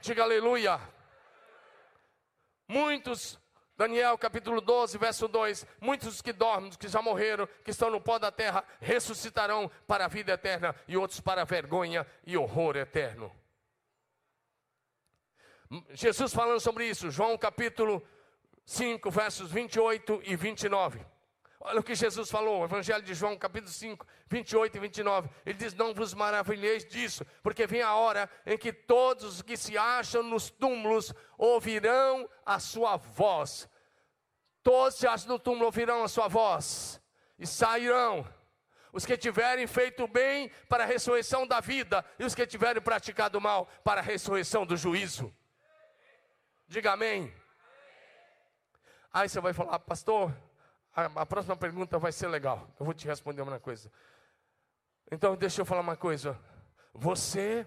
[0.00, 0.80] Diga aleluia.
[2.66, 3.38] Muitos,
[3.76, 8.18] Daniel capítulo 12, verso 2: Muitos que dormem, que já morreram, que estão no pó
[8.18, 13.34] da terra, ressuscitarão para a vida eterna, e outros para a vergonha e horror eterno.
[15.90, 18.06] Jesus falando sobre isso, João capítulo
[18.64, 21.17] 5, versos 28 e 29.
[21.60, 25.28] Olha o que Jesus falou, Evangelho de João, capítulo 5, 28 e 29.
[25.44, 29.56] Ele diz: Não vos maravilheis disso, porque vem a hora em que todos os que
[29.56, 33.68] se acham nos túmulos ouvirão a sua voz.
[34.62, 37.00] Todos se acham no túmulo ouvirão a sua voz
[37.38, 38.26] e sairão.
[38.92, 43.40] Os que tiverem feito bem para a ressurreição da vida, e os que tiverem praticado
[43.40, 45.34] mal para a ressurreição do juízo.
[46.66, 47.34] Diga amém.
[49.12, 50.34] Aí você vai falar, pastor,
[50.98, 52.68] a, a próxima pergunta vai ser legal.
[52.78, 53.90] Eu vou te responder uma coisa.
[55.12, 56.36] Então, deixa eu falar uma coisa.
[56.92, 57.64] Você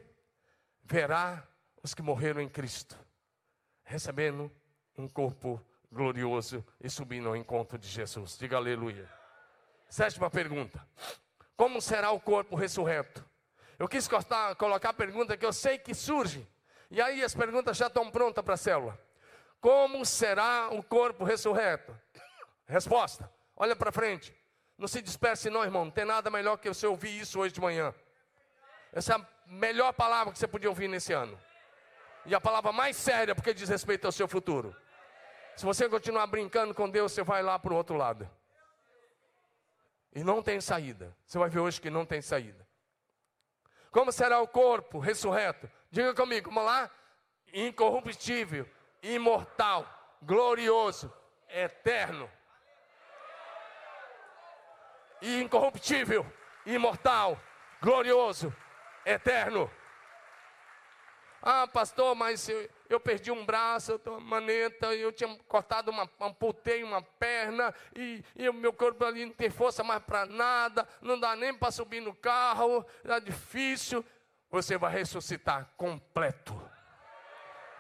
[0.84, 1.48] verá
[1.82, 2.98] os que morreram em Cristo,
[3.84, 4.52] recebendo
[4.98, 8.38] um corpo glorioso e subindo ao encontro de Jesus.
[8.38, 9.10] Diga aleluia.
[9.88, 10.86] Sétima pergunta:
[11.56, 13.26] Como será o corpo ressurreto?
[13.80, 14.10] Eu quis
[14.58, 16.46] colocar a pergunta que eu sei que surge,
[16.90, 19.00] e aí as perguntas já estão prontas para a célula.
[19.62, 21.96] Como será o corpo ressurreto?
[22.72, 24.34] Resposta: olha para frente.
[24.78, 25.86] Não se disperse, não, irmão.
[25.86, 27.94] Não tem nada melhor que você ouvir isso hoje de manhã.
[28.94, 31.38] Essa é a melhor palavra que você podia ouvir nesse ano.
[32.26, 34.76] E a palavra mais séria, porque diz respeito ao seu futuro.
[35.56, 38.30] Se você continuar brincando com Deus, você vai lá para o outro lado.
[40.14, 41.16] E não tem saída.
[41.26, 42.66] Você vai ver hoje que não tem saída.
[43.92, 45.70] Como será o corpo ressurreto?
[45.90, 46.90] Diga comigo, vamos lá?
[47.54, 48.68] Incorruptível,
[49.04, 49.86] imortal,
[50.22, 51.14] glorioso,
[51.50, 52.32] eterno
[55.22, 56.26] e incorruptível,
[56.66, 57.40] imortal,
[57.82, 58.54] glorioso,
[59.06, 59.70] eterno.
[61.44, 66.08] Ah, pastor, mas eu, eu perdi um braço, eu uma maneta, eu tinha cortado uma,
[66.20, 70.88] amputei uma perna, e, e o meu corpo ali não tem força mais para nada,
[71.02, 74.06] não dá nem para subir no carro, é difícil.
[74.52, 76.62] Você vai ressuscitar completo,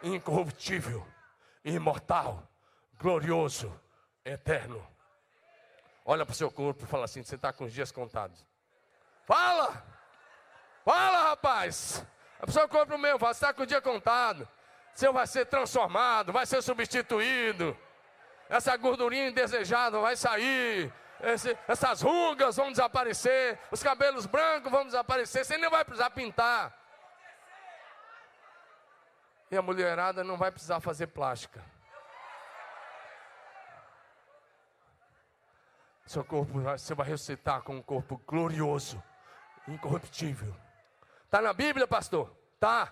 [0.01, 1.05] incorruptível,
[1.63, 2.49] imortal,
[2.97, 3.71] glorioso,
[4.25, 4.87] eterno.
[6.11, 8.45] Olha para o seu corpo e fala assim: você está com os dias contados.
[9.25, 9.81] Fala!
[10.83, 12.05] Fala, rapaz!
[12.37, 14.45] Olha para o seu corpo meu, fala, você está com o dia contado.
[14.93, 17.77] Você vai ser transformado, vai ser substituído.
[18.49, 20.93] Essa gordurinha indesejada vai sair.
[21.21, 26.77] esse, essas rugas vão desaparecer, os cabelos brancos vão desaparecer, você nem vai precisar pintar.
[29.49, 31.63] E a mulherada não vai precisar fazer plástica.
[36.11, 39.01] Seu corpo, você vai ressuscitar com um corpo glorioso,
[39.65, 40.53] incorruptível.
[41.23, 42.29] Está na Bíblia, pastor?
[42.59, 42.91] Tá.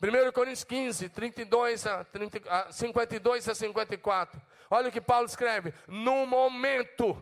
[0.00, 4.40] 1 Coríntios 15, 32 a, 30, a 52 a 54.
[4.70, 7.20] Olha o que Paulo escreve: num momento,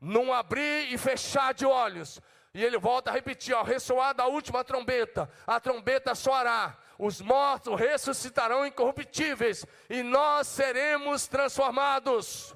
[0.00, 2.20] num abrir e fechar de olhos.
[2.52, 7.78] E ele volta a repetir: ao ressoar da última trombeta, a trombeta soará, os mortos
[7.78, 12.55] ressuscitarão incorruptíveis, e nós seremos transformados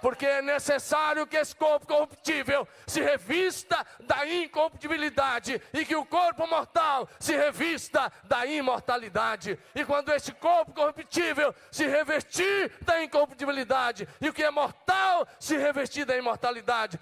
[0.00, 6.46] porque é necessário que esse corpo corruptível se revista da incorruptibilidade e que o corpo
[6.46, 9.58] mortal se revista da imortalidade.
[9.74, 15.56] E quando esse corpo corruptível se revestir da incorruptibilidade e o que é mortal se
[15.56, 16.98] revestir da imortalidade,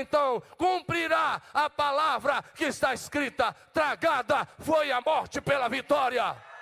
[0.00, 6.53] então cumprirá a palavra que está escrita: tragada foi a morte pela vitória.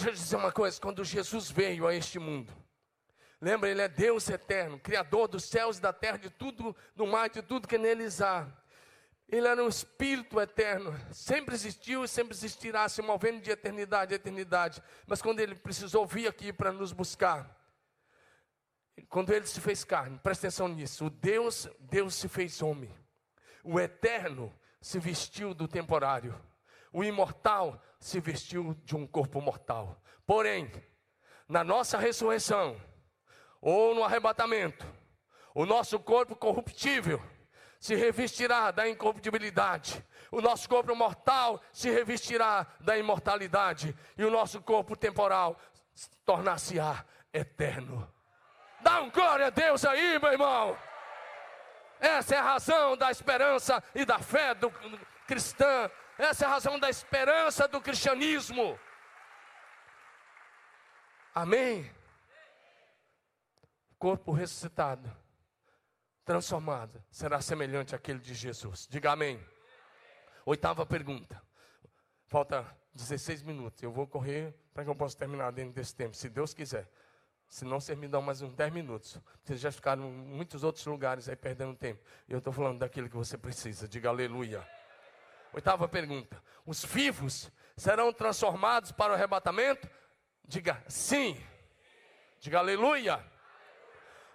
[0.00, 2.50] Deixa eu dizer uma coisa: quando Jesus veio a este mundo,
[3.38, 7.28] lembra, Ele é Deus eterno, Criador dos céus e da terra, de tudo, do mar,
[7.28, 8.50] de tudo que neles há.
[9.28, 14.16] Ele era um Espírito eterno, sempre existiu e sempre existirá, se movendo de eternidade a
[14.16, 14.82] eternidade.
[15.06, 17.54] Mas quando Ele precisou vir aqui para nos buscar,
[19.10, 22.90] quando Ele se fez carne, presta atenção nisso: o Deus, Deus se fez homem,
[23.62, 26.34] o eterno se vestiu do temporário.
[26.90, 30.02] O imortal se vestiu de um corpo mortal.
[30.26, 30.72] Porém,
[31.46, 32.80] na nossa ressurreição,
[33.60, 34.86] ou no arrebatamento,
[35.54, 37.22] o nosso corpo corruptível
[37.78, 40.04] se revestirá da incorruptibilidade.
[40.30, 43.96] O nosso corpo mortal se revestirá da imortalidade.
[44.16, 45.58] E o nosso corpo temporal
[46.24, 48.10] tornar-se-á eterno.
[48.80, 50.78] Dá um glória a Deus aí, meu irmão.
[51.98, 54.70] Essa é a razão da esperança e da fé do
[55.26, 55.90] cristã
[56.24, 58.78] essa é a razão da esperança do cristianismo.
[61.34, 61.90] Amém?
[63.98, 65.14] Corpo ressuscitado,
[66.24, 68.86] transformado, será semelhante àquele de Jesus.
[68.88, 69.44] Diga amém.
[70.44, 71.40] Oitava pergunta.
[72.26, 73.82] Falta 16 minutos.
[73.82, 76.88] Eu vou correr para que eu possa terminar dentro desse tempo, se Deus quiser.
[77.48, 79.20] Se não, vocês me dão mais uns 10 minutos.
[79.42, 82.00] Vocês já ficaram em muitos outros lugares aí perdendo tempo.
[82.28, 83.88] Eu estou falando daquilo que você precisa.
[83.88, 84.66] Diga aleluia.
[85.52, 89.88] Oitava pergunta: os vivos serão transformados para o arrebatamento?
[90.44, 91.36] Diga sim.
[92.38, 93.24] Diga aleluia.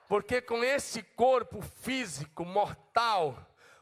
[0.07, 3.37] Porque com esse corpo físico mortal,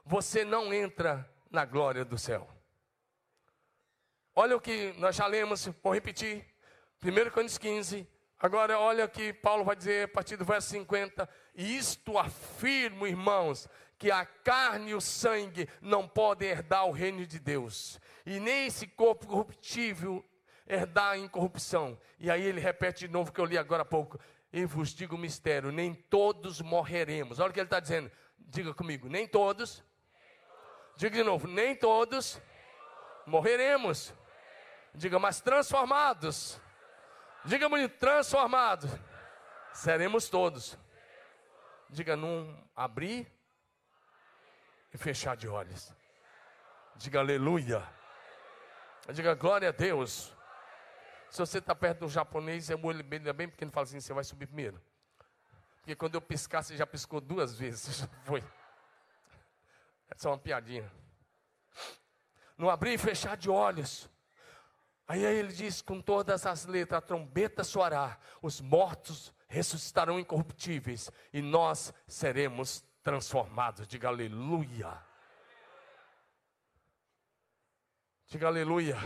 [0.05, 2.49] você não entra na glória do céu.
[4.35, 6.45] Olha o que nós já lemos, vou repetir.
[7.03, 8.07] 1 Coríntios 15.
[8.39, 11.29] Agora olha o que Paulo vai dizer a partir do verso 50.
[11.55, 13.69] E isto afirmo, irmãos,
[14.03, 18.67] que a carne e o sangue não podem herdar o reino de Deus, e nem
[18.67, 20.21] esse corpo corruptível
[20.67, 21.97] herdar a incorrupção.
[22.19, 24.19] E aí ele repete de novo o que eu li agora há pouco.
[24.51, 27.39] E vos digo o mistério: nem todos morreremos.
[27.39, 28.11] Olha o que ele está dizendo.
[28.37, 29.81] Diga comigo: nem todos.
[30.97, 32.41] Diga de novo: nem todos
[33.25, 34.13] morreremos.
[34.93, 36.59] Diga, mas transformados.
[37.45, 38.91] Diga bonito, transformados.
[39.71, 40.77] Seremos todos.
[41.89, 43.32] Diga, não abrir
[44.93, 45.91] e fechar de olhos.
[46.95, 47.83] Diga aleluia.
[49.11, 50.33] Diga glória a Deus.
[51.29, 54.13] Se você está perto do japonês, é um olho bem, bem pequeno, fala assim: você
[54.13, 54.79] vai subir primeiro.
[55.77, 58.07] Porque quando eu piscar, você já piscou duas vezes.
[58.23, 58.43] Foi.
[60.09, 60.89] É só uma piadinha.
[62.57, 64.07] Não abrir e fechar de olhos.
[65.07, 71.41] Aí ele diz: com todas as letras, a trombeta soará, os mortos ressuscitarão incorruptíveis, e
[71.41, 73.87] nós seremos transformados.
[73.87, 74.97] Diga aleluia.
[78.27, 78.97] Diga aleluia.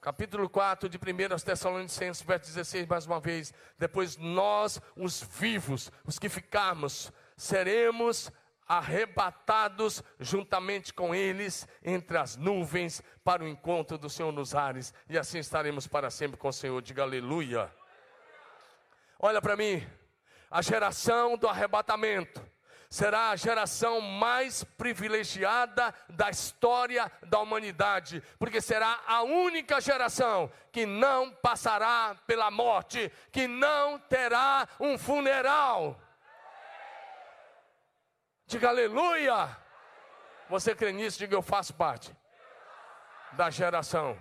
[0.00, 3.52] Capítulo 4 de 1 Tessalonicenses, verso 16, mais uma vez.
[3.76, 8.30] Depois nós, os vivos, os que ficarmos, seremos
[8.68, 15.18] arrebatados juntamente com eles entre as nuvens para o encontro do Senhor nos ares, e
[15.18, 16.80] assim estaremos para sempre com o Senhor.
[16.82, 17.72] Diga aleluia.
[19.18, 19.84] Olha para mim,
[20.50, 22.42] a geração do arrebatamento
[22.90, 30.86] será a geração mais privilegiada da história da humanidade, porque será a única geração que
[30.86, 36.00] não passará pela morte, que não terá um funeral.
[38.46, 39.54] Diga aleluia.
[40.48, 41.18] Você crê nisso?
[41.18, 42.16] Diga, eu faço parte
[43.32, 44.18] da geração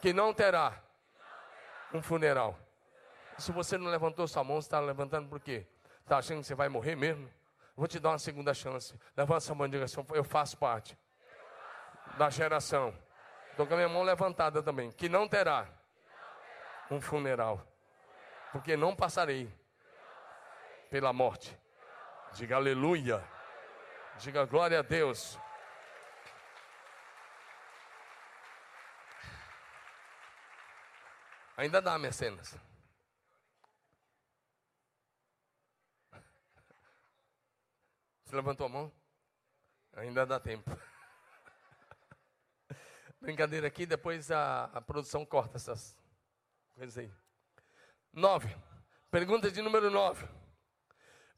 [0.00, 0.80] que não terá
[1.92, 2.56] um funeral.
[3.38, 5.66] Se você não levantou sua mão, você está levantando por quê?
[6.00, 7.28] Está achando que você vai morrer mesmo?
[7.76, 8.98] Vou te dar uma segunda chance.
[9.16, 10.96] Levanta sua mão e diga assim, eu faço parte
[12.16, 12.96] da geração.
[13.50, 14.90] Estou com a minha mão levantada também.
[14.92, 15.66] Que não terá
[16.90, 17.66] um funeral.
[18.52, 19.52] Porque não passarei
[20.90, 21.58] pela morte.
[22.32, 23.22] Diga aleluia.
[24.18, 25.38] Diga glória a Deus.
[31.56, 32.56] Ainda dá, mecenas.
[38.34, 38.92] Você levantou a mão?
[39.92, 40.68] Ainda dá tempo.
[43.22, 45.96] Brincadeira aqui, depois a, a produção corta essas
[46.74, 47.08] coisas aí.
[48.12, 48.52] Nove.
[49.08, 50.26] Pergunta de número nove.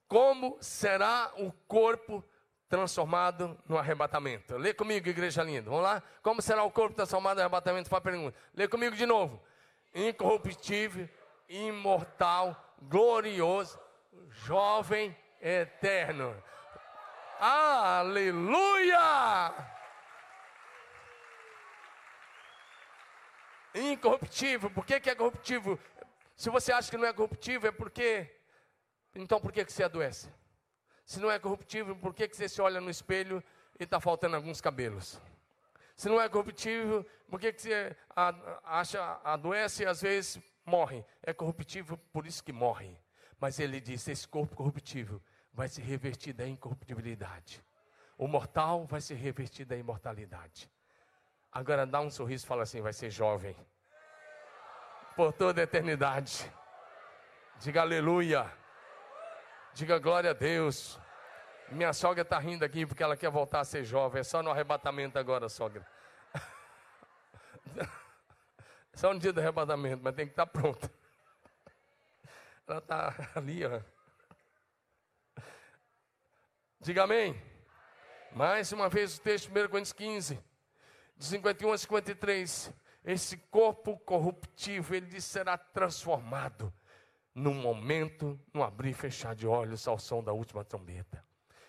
[0.09, 2.25] Como será o corpo
[2.67, 4.57] transformado no arrebatamento?
[4.57, 5.69] Lê comigo, igreja linda.
[5.69, 6.03] Vamos lá?
[6.23, 7.91] Como será o corpo transformado no arrebatamento?
[7.91, 8.39] Faz a pergunta.
[8.55, 9.39] Lê comigo de novo.
[9.95, 11.07] Incorruptível,
[11.47, 13.79] imortal, glorioso,
[14.31, 16.35] jovem, eterno.
[17.39, 18.97] Aleluia!
[23.75, 24.71] Incorruptível.
[24.71, 25.79] Por que, que é corruptível?
[26.35, 28.35] Se você acha que não é corruptível, é porque.
[29.15, 30.29] Então por que, que você adoece?
[31.05, 33.43] Se não é corruptível, por que, que você se olha no espelho
[33.79, 35.21] e está faltando alguns cabelos?
[35.95, 37.97] Se não é corruptível, por que, que você
[38.65, 41.05] acha, adoece e às vezes morre?
[41.23, 42.99] É corruptível, por isso que morre.
[43.39, 45.23] Mas ele diz: esse corpo corruptível
[45.57, 47.65] vai se revertir da incorruptibilidade.
[48.19, 50.71] O mortal vai se revertir da imortalidade.
[51.51, 53.57] Agora dá um sorriso e fala assim: vai ser jovem.
[55.17, 56.53] Por toda a eternidade.
[57.59, 58.53] Diga aleluia.
[59.73, 61.01] Diga glória a Deus.
[61.71, 64.21] Minha sogra está rindo aqui porque ela quer voltar a ser jovem.
[64.21, 65.87] É só no arrebatamento agora, sogra.
[68.95, 70.91] Só no dia do arrebatamento, mas tem que estar tá pronta.
[72.67, 73.96] Ela está ali, ó.
[76.87, 77.37] Diga amém.
[78.31, 80.39] Mais uma vez o texto, 1 Coríntios 15,
[81.17, 82.73] de 51 a 53.
[83.05, 86.73] Esse corpo corruptível, ele será transformado
[87.35, 91.25] num momento, num abrir e fechar de olhos ao som da última trombeta.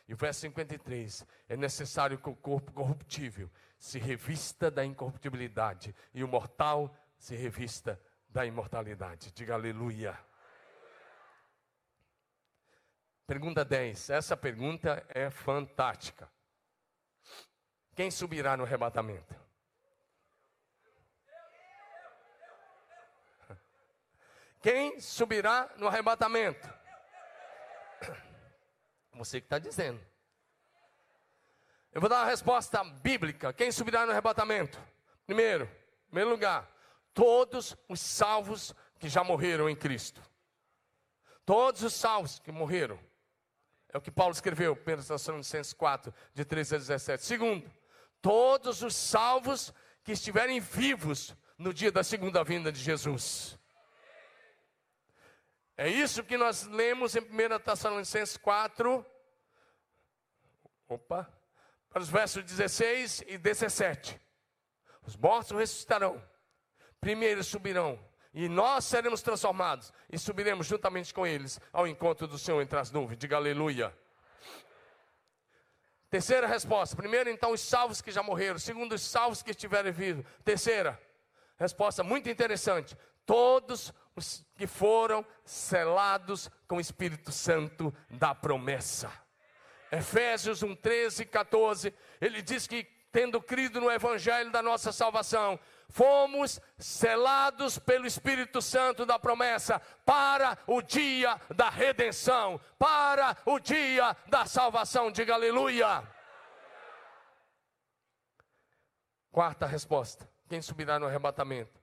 [0.08, 3.50] E o verso 53: é necessário que o corpo corruptível
[3.80, 8.00] se revista da incorruptibilidade e o mortal se revista
[8.30, 9.32] da imortalidade.
[9.32, 10.16] Diga aleluia.
[13.28, 14.10] Pergunta 10.
[14.10, 16.32] Essa pergunta é fantástica.
[17.94, 19.36] Quem subirá no arrebatamento?
[24.62, 26.74] Quem subirá no arrebatamento?
[29.14, 30.00] Você que está dizendo.
[31.92, 33.52] Eu vou dar uma resposta bíblica.
[33.52, 34.82] Quem subirá no arrebatamento?
[35.26, 35.70] Primeiro,
[36.08, 36.72] primeiro lugar,
[37.14, 40.22] todos os salvos que já morreram em Cristo.
[41.46, 43.07] Todos os salvos que morreram.
[43.94, 47.26] É o que Paulo escreveu, 1 Tessalonicenses 4, de 13 a 17.
[47.26, 47.72] Segundo,
[48.22, 49.74] todos os salvos
[50.04, 53.58] que estiverem vivos no dia da segunda vinda de Jesus.
[55.76, 59.06] É isso que nós lemos em 1 Tessalonicenses 4,
[60.88, 61.32] opa,
[61.90, 64.20] para os versos 16 e 17.
[65.04, 66.22] Os mortos ressuscitarão,
[67.00, 67.98] primeiro subirão
[68.38, 72.92] e nós seremos transformados e subiremos juntamente com eles ao encontro do Senhor entre as
[72.92, 73.18] nuvens.
[73.18, 73.92] Diga aleluia.
[76.08, 76.96] Terceira resposta.
[76.96, 78.60] Primeiro, então, os salvos que já morreram.
[78.60, 80.24] Segundo, os salvos que estiverem vivos.
[80.46, 81.02] Terceira,
[81.58, 82.96] resposta muito interessante.
[83.26, 89.12] Todos os que foram selados com o Espírito Santo da promessa.
[89.92, 91.92] Efésios 1, 13 e 14.
[92.22, 95.60] Ele diz que, tendo crido no Evangelho da nossa salvação,
[95.90, 104.16] fomos selados pelo Espírito Santo da promessa para o dia da redenção, para o dia
[104.28, 105.12] da salvação.
[105.12, 106.04] Diga aleluia.
[109.32, 111.82] Quarta resposta: quem subirá no arrebatamento?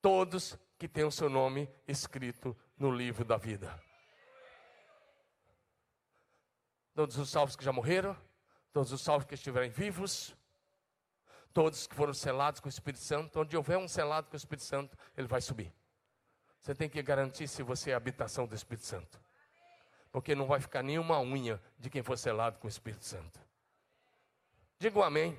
[0.00, 3.82] Todos que têm o seu nome escrito no livro da vida.
[6.94, 8.16] Todos os salvos que já morreram,
[8.72, 10.36] todos os salvos que estiverem vivos,
[11.54, 14.64] Todos que foram selados com o Espírito Santo, onde houver um selado com o Espírito
[14.64, 15.72] Santo, ele vai subir.
[16.60, 19.20] Você tem que garantir se você é a habitação do Espírito Santo.
[20.10, 23.40] Porque não vai ficar nenhuma unha de quem for selado com o Espírito Santo.
[24.80, 25.38] Diga um amém.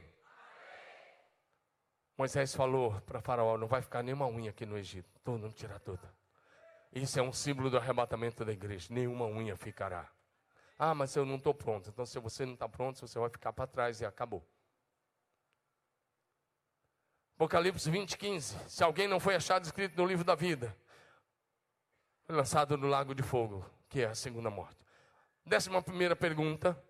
[2.18, 5.20] Moisés falou para Faraó: não vai ficar nenhuma unha aqui no Egito.
[5.22, 6.13] Todo mundo tirar toda.
[6.93, 8.88] Isso é um símbolo do arrebatamento da igreja.
[8.89, 10.09] Nenhuma unha ficará.
[10.80, 11.89] Ah, mas eu não estou pronto.
[11.89, 14.45] Então, se você não está pronto, você vai ficar para trás e acabou.
[17.36, 18.57] Apocalipse 20, 15.
[18.69, 20.75] Se alguém não foi achado escrito no livro da vida,
[22.29, 24.77] lançado no lago de fogo, que é a segunda morte.
[25.45, 26.81] Décima primeira pergunta.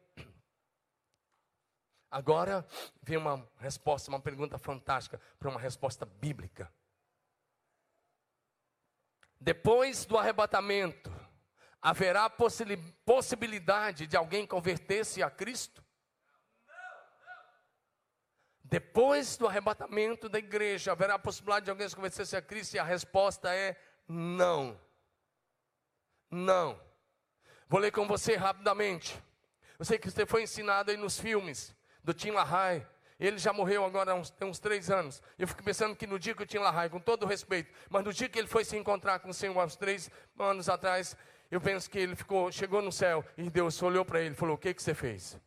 [2.11, 2.65] Agora
[3.01, 6.71] vem uma resposta, uma pergunta fantástica para uma resposta bíblica.
[9.41, 11.11] Depois do arrebatamento,
[11.81, 12.31] haverá
[13.05, 15.84] possibilidade de alguém converter-se a Cristo?
[18.67, 22.73] Depois do arrebatamento da igreja, haverá possibilidade de alguém se converter-se a Cristo?
[22.73, 24.79] E a resposta é não.
[26.31, 26.79] Não.
[27.69, 29.21] Vou ler com você rapidamente.
[29.77, 32.85] Eu sei que você foi ensinado aí nos filmes do Tim LaHaye.
[33.19, 35.21] Ele já morreu agora há uns, tem uns três anos.
[35.37, 38.03] Eu fico pensando que no dia que o Tim LaHaye, com todo o respeito, mas
[38.03, 40.09] no dia que ele foi se encontrar com o Senhor, há uns três
[40.39, 41.15] anos atrás,
[41.51, 44.55] eu penso que ele ficou, chegou no céu e Deus olhou para ele e falou:
[44.55, 45.39] O que, que você fez?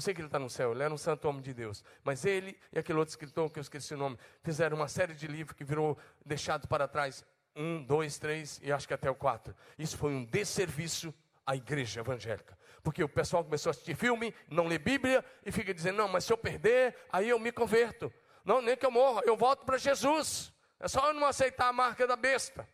[0.00, 1.84] Eu sei que ele está no céu, ele era um santo homem de Deus.
[2.02, 5.26] Mas ele e aquele outro escritor, que eu esqueci o nome, fizeram uma série de
[5.26, 7.22] livros que virou deixado para trás.
[7.54, 9.54] Um, dois, três e acho que até o quatro.
[9.78, 11.12] Isso foi um desserviço
[11.44, 12.56] à igreja evangélica.
[12.82, 16.24] Porque o pessoal começou a assistir filme, não lê Bíblia e fica dizendo: não, mas
[16.24, 18.10] se eu perder, aí eu me converto.
[18.42, 20.50] Não, nem que eu morra, eu volto para Jesus.
[20.78, 22.66] É só eu não aceitar a marca da besta.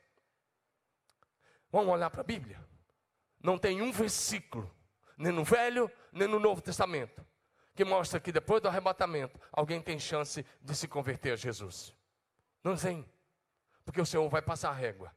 [1.73, 2.65] Vamos olhar para a Bíblia.
[3.43, 4.73] Não tem um versículo,
[5.17, 7.25] nem no Velho, nem no Novo Testamento,
[7.75, 11.95] que mostra que depois do arrebatamento, alguém tem chance de se converter a Jesus.
[12.63, 13.05] Não tem
[13.87, 15.15] porque o Senhor vai passar a régua.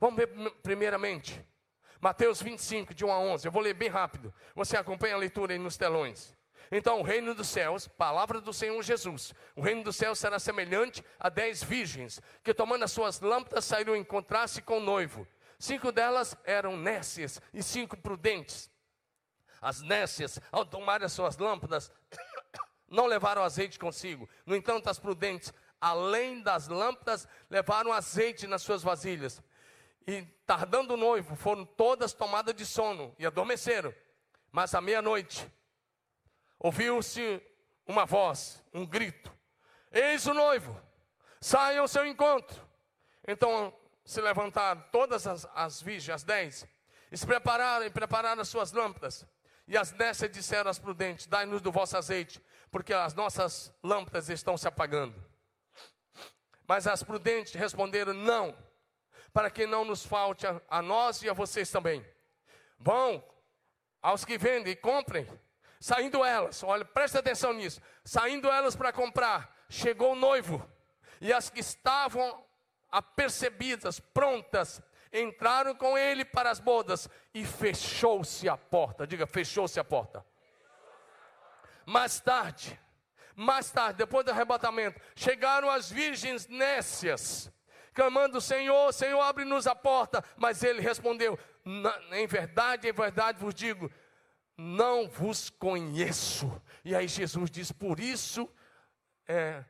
[0.00, 0.28] Vamos ver
[0.62, 1.46] primeiramente,
[2.00, 3.46] Mateus 25, de 1 a 11.
[3.46, 4.34] Eu vou ler bem rápido.
[4.54, 6.34] Você acompanha a leitura aí nos telões.
[6.72, 11.04] Então, o reino dos céus, palavra do Senhor Jesus, o reino dos céus será semelhante
[11.18, 15.28] a dez virgens, que tomando as suas lâmpadas saíram encontrar-se com o noivo.
[15.58, 18.70] Cinco delas eram nécias e cinco prudentes.
[19.66, 21.90] As nécias, ao tomar as suas lâmpadas,
[22.88, 24.28] não levaram azeite consigo.
[24.46, 29.42] No entanto, as prudentes além das lâmpadas, levaram azeite nas suas vasilhas.
[30.06, 33.92] E tardando o noivo, foram todas tomadas de sono e adormeceram.
[34.52, 35.50] Mas à meia-noite,
[36.60, 37.42] ouviu-se
[37.88, 39.32] uma voz, um grito:
[39.90, 40.80] Eis o noivo,
[41.40, 42.64] saiam ao seu encontro.
[43.26, 46.64] Então se levantaram todas as, as virgens, as dez,
[47.10, 49.26] e se prepararam e prepararam as suas lâmpadas.
[49.66, 52.40] E as dessas disseram às prudentes: Dai-nos do vosso azeite,
[52.70, 55.14] porque as nossas lâmpadas estão se apagando.
[56.66, 58.56] Mas as prudentes responderam: Não,
[59.32, 62.04] para que não nos falte a, a nós e a vocês também.
[62.78, 63.24] Vão
[64.00, 65.28] aos que vendem e comprem.
[65.80, 67.80] Saindo elas, olha, presta atenção nisso.
[68.04, 70.66] Saindo elas para comprar, chegou o noivo.
[71.20, 72.44] E as que estavam
[72.90, 74.80] apercebidas, prontas,
[75.12, 79.06] entraram com ele para as bodas e fechou-se a porta.
[79.06, 80.24] Diga, fechou-se a porta.
[81.84, 82.78] Mais tarde,
[83.34, 87.50] mais tarde, depois do arrebatamento, chegaram as virgens nécias,
[87.94, 90.24] clamando: Senhor, Senhor, abre-nos a porta.
[90.36, 91.38] Mas ele respondeu:
[92.12, 93.90] Em verdade, em verdade vos digo,
[94.56, 96.60] não vos conheço.
[96.84, 98.48] E aí Jesus diz: Por isso,
[99.28, 99.64] é,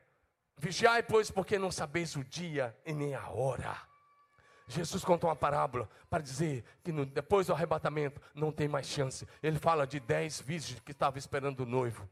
[0.57, 3.86] vigiai, pois, porque não sabeis o dia e nem a hora.
[4.67, 9.25] Jesus contou uma parábola para dizer que no, depois do arrebatamento não tem mais chance.
[9.41, 12.07] Ele fala de dez virgens que estavam esperando o noivo.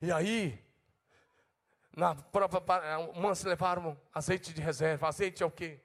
[0.00, 0.62] E aí,
[1.96, 5.08] na própria umas levaram azeite de reserva.
[5.08, 5.80] Azeite é o que?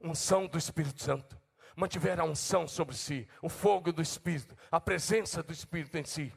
[0.00, 1.38] Unção do Espírito Santo.
[1.74, 6.32] Mantiveram a unção sobre si, o fogo do Espírito, a presença do Espírito em si.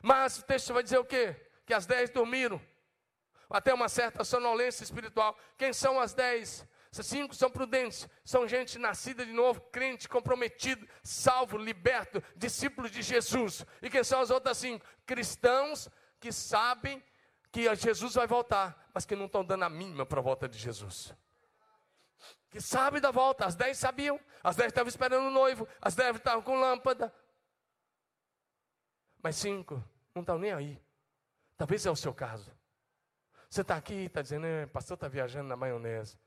[0.00, 1.34] Mas o texto vai dizer o quê?
[1.66, 2.60] Que as dez dormiram,
[3.50, 5.36] até uma certa sonolência espiritual.
[5.56, 6.64] Quem são as dez?
[6.90, 13.02] Essas cinco são prudentes, são gente nascida de novo, crente, comprometido, salvo, liberto, discípulos de
[13.02, 13.64] Jesus.
[13.82, 14.84] E quem são as outras cinco?
[15.04, 17.02] Cristãos que sabem
[17.52, 20.58] que Jesus vai voltar, mas que não estão dando a mínima para a volta de
[20.58, 21.14] Jesus.
[22.50, 26.16] Que sabem da volta, as dez sabiam, as dez estavam esperando o noivo, as dez
[26.16, 27.14] estavam com lâmpada.
[29.22, 29.82] Mas cinco
[30.14, 30.82] não estão nem aí.
[31.56, 32.50] Talvez é o seu caso.
[33.50, 36.18] Você está aqui e está dizendo, é, pastor está viajando na maionese.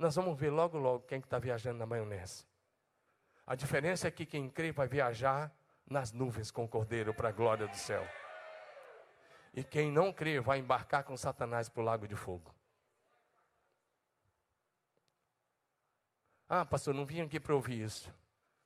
[0.00, 2.46] Nós vamos ver logo, logo quem está tá viajando na maionese.
[3.46, 5.54] A diferença é que quem crê vai viajar
[5.86, 8.02] nas nuvens com o cordeiro para a glória do céu.
[9.52, 12.50] E quem não crê vai embarcar com Satanás para o lago de fogo.
[16.48, 18.10] Ah, pastor, não vim aqui para ouvir isso.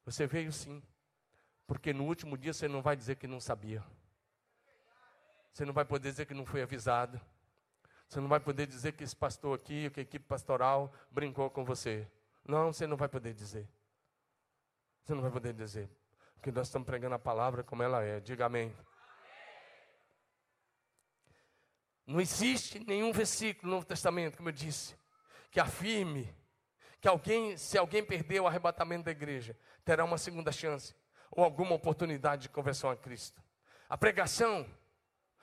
[0.04, 0.80] Você veio sim.
[1.66, 3.82] Porque no último dia você não vai dizer que não sabia.
[5.52, 7.20] Você não vai poder dizer que não foi avisado.
[8.08, 11.64] Você não vai poder dizer que esse pastor aqui, que a equipe pastoral brincou com
[11.64, 12.06] você.
[12.44, 13.68] Não, você não vai poder dizer.
[15.04, 15.90] Você não vai poder dizer,
[16.34, 18.20] porque nós estamos pregando a palavra como ela é.
[18.20, 18.74] Diga amém.
[22.06, 24.94] Não existe nenhum versículo no Novo Testamento, como eu disse,
[25.50, 26.34] que afirme
[27.00, 30.94] que alguém, se alguém perder o arrebatamento da igreja, terá uma segunda chance
[31.30, 33.42] ou alguma oportunidade de conversão a Cristo.
[33.88, 34.66] A pregação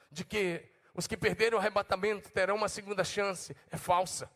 [0.09, 4.29] de que os que perderam o arrebatamento terão uma segunda chance é falsa.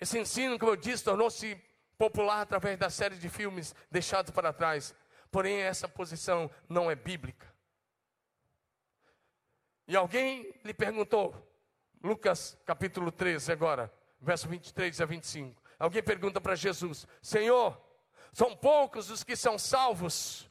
[0.00, 1.60] Esse ensino, como eu disse, tornou-se
[1.98, 4.94] popular através da série de filmes deixados para trás.
[5.30, 7.52] Porém, essa posição não é bíblica.
[9.86, 11.34] E alguém lhe perguntou,
[12.02, 15.62] Lucas capítulo 13, agora, verso 23 a 25.
[15.78, 17.80] Alguém pergunta para Jesus: Senhor,
[18.32, 20.48] são poucos os que são salvos?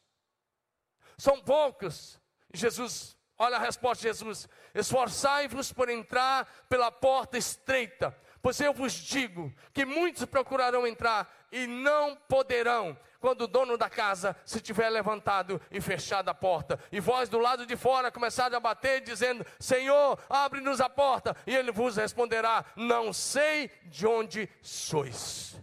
[1.18, 2.20] São poucos.
[2.54, 8.74] E Jesus, olha a resposta de Jesus: Esforçai-vos por entrar pela porta estreita, Pois eu
[8.74, 14.60] vos digo que muitos procurarão entrar e não poderão, quando o dono da casa se
[14.60, 19.00] tiver levantado e fechado a porta, e vós do lado de fora começarem a bater,
[19.00, 25.58] dizendo: Senhor, abre-nos a porta, e ele vos responderá: Não sei de onde sois.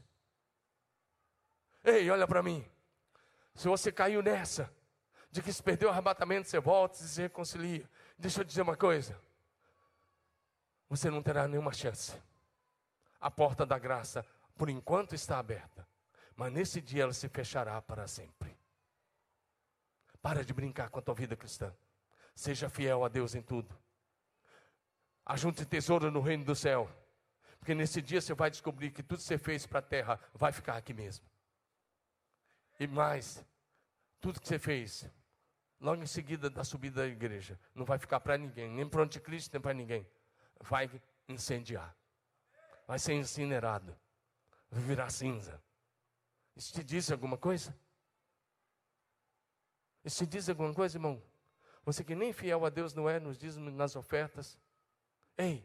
[1.85, 2.67] Ei, olha para mim.
[3.55, 4.75] Se você caiu nessa,
[5.31, 7.89] de que se perdeu o arrebatamento, você volta e se reconcilia.
[8.19, 9.21] Deixa eu dizer uma coisa:
[10.89, 12.13] você não terá nenhuma chance
[13.21, 14.25] a porta da graça,
[14.57, 15.87] por enquanto, está aberta,
[16.35, 18.57] mas nesse dia ela se fechará para sempre.
[20.23, 21.75] Para de brincar com a tua vida cristã.
[22.35, 23.77] Seja fiel a Deus em tudo.
[25.25, 26.91] Ajunte tesouro no reino do céu.
[27.59, 30.51] Porque nesse dia você vai descobrir que tudo que você fez para a terra vai
[30.51, 31.25] ficar aqui mesmo.
[32.79, 33.45] E mais,
[34.21, 35.07] tudo que você fez,
[35.81, 39.05] logo em seguida da subida da igreja, não vai ficar para ninguém, nem para o
[39.05, 40.07] anticristo, nem para ninguém.
[40.61, 40.91] Vai
[41.29, 41.97] incendiar
[42.91, 43.97] vai ser incinerado,
[44.69, 45.63] vai virar cinza.
[46.57, 47.73] Isso te diz alguma coisa?
[50.05, 51.23] Isso te diz alguma coisa, irmão?
[51.85, 54.59] Você que nem fiel a Deus não é nos dízimos nas ofertas.
[55.39, 55.65] Ei,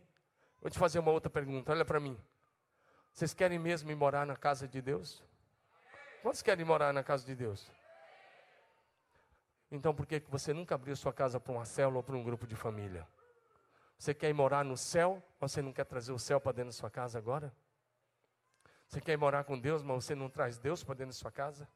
[0.61, 2.15] vou te fazer uma outra pergunta, olha para mim.
[3.11, 5.23] Vocês querem mesmo ir morar na casa de Deus?
[6.21, 7.71] Quantos querem morar na casa de Deus?
[9.75, 12.47] Então por que você nunca abriu sua casa para uma célula ou para um grupo
[12.47, 13.05] de família?
[13.97, 16.69] Você quer ir morar no céu, mas você não quer trazer o céu para dentro
[16.69, 17.53] da sua casa agora?
[18.87, 21.31] Você quer ir morar com Deus, mas você não traz Deus para dentro da sua
[21.31, 21.67] casa?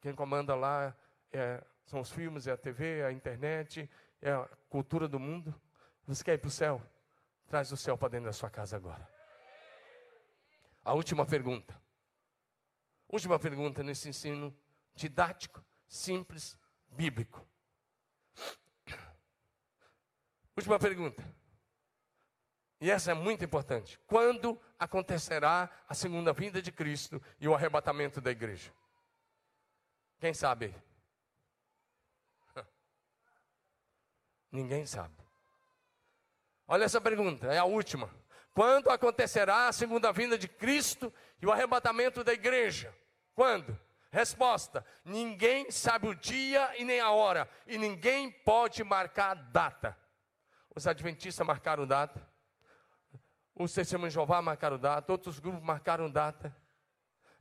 [0.00, 0.96] Quem comanda lá
[1.32, 3.88] é, são os filmes, é a TV, é a internet,
[4.20, 5.54] é a cultura do mundo.
[6.08, 6.82] Você quer ir para o céu?
[7.46, 9.08] Traz o céu para dentro da sua casa agora.
[10.84, 11.80] A última pergunta.
[13.08, 14.56] Última pergunta nesse ensino
[14.94, 16.58] didático, simples,
[16.88, 17.46] bíblico.
[20.56, 21.22] Última pergunta.
[22.80, 23.98] E essa é muito importante.
[24.06, 28.72] Quando acontecerá a segunda vinda de Cristo e o arrebatamento da igreja?
[30.18, 30.74] Quem sabe?
[34.50, 35.14] Ninguém sabe.
[36.66, 38.10] Olha essa pergunta, é a última.
[38.52, 42.94] Quando acontecerá a segunda vinda de Cristo e o arrebatamento da igreja?
[43.34, 43.78] Quando?
[44.10, 49.96] Resposta: ninguém sabe o dia e nem a hora, e ninguém pode marcar data.
[50.74, 52.26] Os adventistas marcaram data.
[53.54, 55.10] Os testemunhos de Jeová marcaram data.
[55.10, 56.54] Outros grupos marcaram data.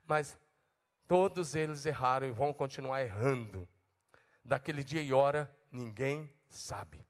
[0.08, 0.40] Mas
[1.08, 3.68] todos eles erraram e vão continuar errando.
[4.44, 7.06] Daquele dia e hora, ninguém sabe.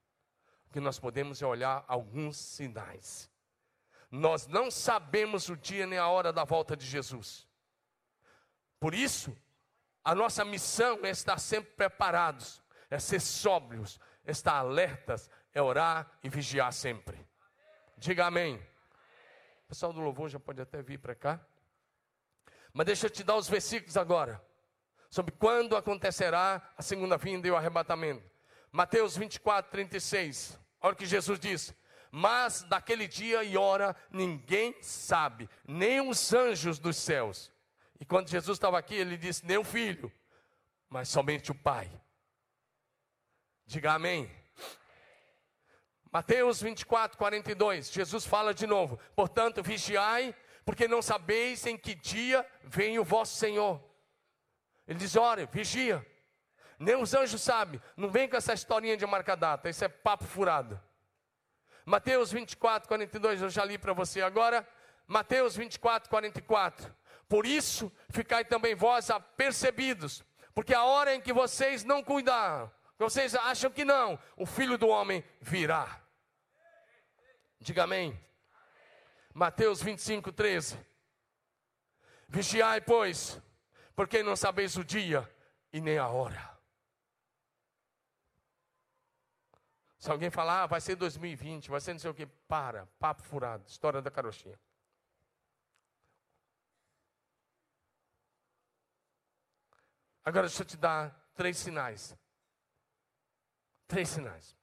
[0.68, 3.30] O que nós podemos é olhar alguns sinais.
[4.10, 7.48] Nós não sabemos o dia nem a hora da volta de Jesus.
[8.80, 9.36] Por isso,
[10.06, 16.30] a nossa missão é estar sempre preparados, é ser sóbrios, estar alertas, é orar e
[16.30, 17.28] vigiar sempre.
[17.98, 18.58] Diga amém.
[19.66, 21.40] O pessoal do louvor já pode até vir para cá.
[22.72, 24.40] Mas deixa eu te dar os versículos agora.
[25.10, 28.30] Sobre quando acontecerá a segunda vinda e o arrebatamento.
[28.72, 30.60] Mateus 24, 36.
[30.82, 31.74] Olha o que Jesus diz.
[32.12, 37.52] Mas daquele dia e hora ninguém sabe, nem os anjos dos céus.
[38.00, 40.12] E quando Jesus estava aqui, ele disse: nem o filho,
[40.90, 41.90] mas somente o Pai.
[43.66, 44.30] Diga amém.
[46.12, 52.46] Mateus 24, 42, Jesus fala de novo: Portanto, vigiai, porque não sabeis em que dia
[52.64, 53.84] vem o vosso Senhor.
[54.88, 56.06] Ele diz: Ora, vigia.
[56.78, 57.82] Nem os anjos sabem.
[57.96, 60.82] Não vem com essa historinha de marca data, isso é papo furado.
[61.86, 64.68] Mateus 24, 42, eu já li para você agora.
[65.08, 66.94] Mateus 24, 44.
[67.28, 70.24] Por isso, ficai também vós apercebidos,
[70.54, 74.88] porque a hora em que vocês não cuidaram, vocês acham que não, o filho do
[74.88, 76.02] homem virá.
[77.60, 78.18] Diga amém.
[79.34, 80.80] Mateus 25, 13.
[82.28, 83.42] Vigiai, pois,
[83.96, 85.30] porque não sabeis o dia
[85.74, 86.56] e nem a hora.
[89.98, 93.24] Se alguém falar, ah, vai ser 2020, vai ser não sei o que, para, papo
[93.24, 94.60] furado, história da carochinha.
[100.26, 102.18] Agora deixa eu te dar três sinais.
[103.88, 104.58] Três sinais.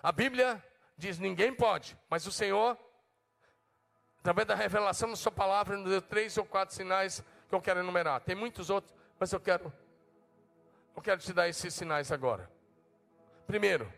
[0.00, 0.64] A Bíblia
[0.96, 2.78] diz: ninguém pode, mas o Senhor,
[4.20, 7.80] através da revelação da Sua palavra, nos deu três ou quatro sinais que eu quero
[7.80, 8.20] enumerar.
[8.20, 9.72] Tem muitos outros, mas eu quero,
[10.94, 12.48] eu quero te dar esses sinais agora.
[13.48, 13.92] Primeiro,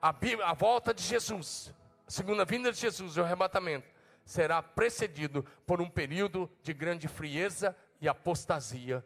[0.00, 1.74] a, Bíblia, a volta de Jesus,
[2.06, 3.86] a segunda vinda de Jesus, o arrebatamento,
[4.24, 9.04] será precedido por um período de grande frieza e apostasia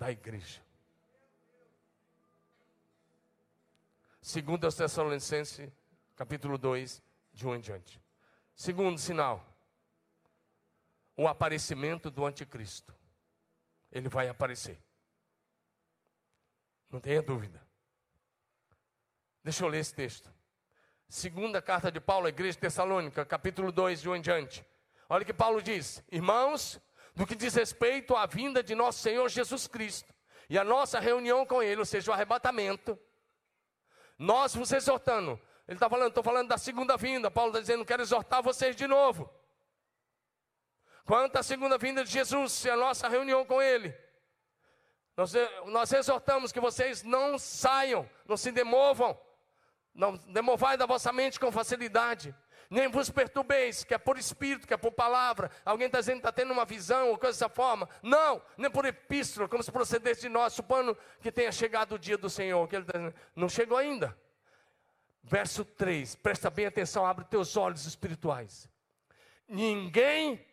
[0.00, 0.62] da igreja.
[4.22, 5.70] Segundo aos Tessalonicenses,
[6.16, 7.02] capítulo 2,
[7.34, 8.00] de um em diante.
[8.56, 9.46] Segundo sinal,
[11.14, 12.94] o aparecimento do anticristo.
[13.92, 14.82] Ele vai aparecer.
[16.88, 17.60] Não tenha dúvida.
[19.44, 20.32] Deixa eu ler esse texto.
[21.08, 24.64] Segunda carta de Paulo à igreja de Tessalônica, capítulo 2, de um em diante.
[25.10, 26.80] Olha o que Paulo diz: Irmãos,
[27.14, 30.12] no que diz respeito à vinda de nosso Senhor Jesus Cristo
[30.48, 32.98] e a nossa reunião com Ele, ou seja, o arrebatamento,
[34.18, 35.40] nós vos exortando.
[35.66, 37.30] Ele está falando, estou falando da segunda vinda.
[37.30, 39.32] Paulo está dizendo, quero exortar vocês de novo.
[41.04, 43.96] Quanto à segunda vinda de Jesus e a nossa reunião com Ele,
[45.16, 45.32] nós,
[45.66, 49.18] nós exortamos que vocês não saiam, não se demovam,
[49.94, 52.34] não demovai da vossa mente com facilidade,
[52.70, 55.50] nem vos perturbeis, que é por espírito, que é por palavra.
[55.64, 57.88] Alguém está dizendo que está tendo uma visão ou coisa dessa forma.
[58.00, 62.16] Não, nem por epístola, como se procedesse de nós, supondo que tenha chegado o dia
[62.16, 62.68] do Senhor.
[62.68, 64.16] Que ele está dizendo, não chegou ainda.
[65.20, 68.68] Verso 3, presta bem atenção, abre teus olhos espirituais.
[69.48, 70.46] Ninguém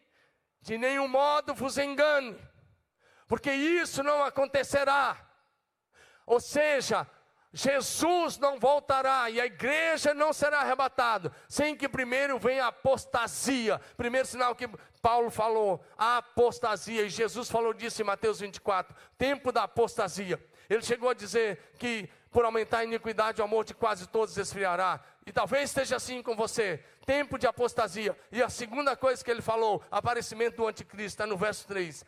[0.61, 2.35] de nenhum modo vos engane,
[3.27, 5.17] porque isso não acontecerá.
[6.25, 7.07] Ou seja,
[7.57, 13.81] Jesus não voltará e a igreja não será arrebatada, sem que primeiro venha a apostasia.
[13.97, 14.69] Primeiro sinal que
[15.01, 20.39] Paulo falou, a apostasia, e Jesus falou disso em Mateus 24, tempo da apostasia.
[20.69, 24.99] Ele chegou a dizer que por aumentar a iniquidade, o amor de quase todos esfriará.
[25.25, 28.15] E talvez esteja assim com você, tempo de apostasia.
[28.31, 32.05] E a segunda coisa que ele falou, aparecimento do anticristo, está no verso 3.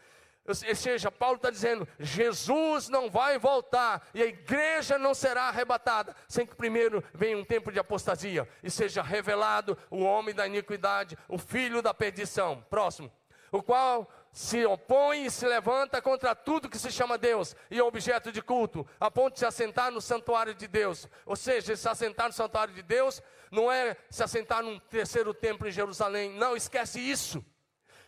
[0.47, 6.15] Ou seja, Paulo está dizendo: Jesus não vai voltar e a igreja não será arrebatada,
[6.27, 11.17] sem que primeiro venha um tempo de apostasia e seja revelado o homem da iniquidade,
[11.27, 12.65] o filho da perdição.
[12.69, 13.11] Próximo,
[13.51, 17.83] o qual se opõe e se levanta contra tudo que se chama Deus e é
[17.83, 21.07] objeto de culto, a ponto de se assentar no santuário de Deus.
[21.25, 23.21] Ou seja, se assentar no santuário de Deus
[23.51, 26.31] não é se assentar num terceiro templo em Jerusalém.
[26.33, 27.43] Não, esquece isso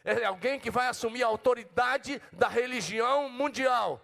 [0.04, 4.02] é alguém que vai assumir a autoridade da religião mundial.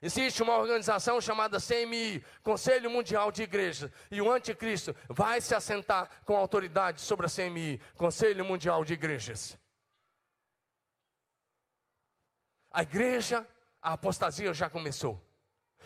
[0.00, 6.08] Existe uma organização chamada CMI, Conselho Mundial de Igrejas, e o anticristo vai se assentar
[6.24, 9.58] com autoridade sobre a CMI, Conselho Mundial de Igrejas.
[12.70, 13.44] A igreja,
[13.82, 15.20] a apostasia já começou.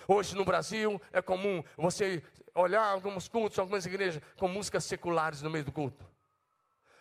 [0.07, 2.22] Hoje no Brasil é comum você
[2.55, 6.12] olhar alguns cultos, algumas igrejas com músicas seculares no meio do culto.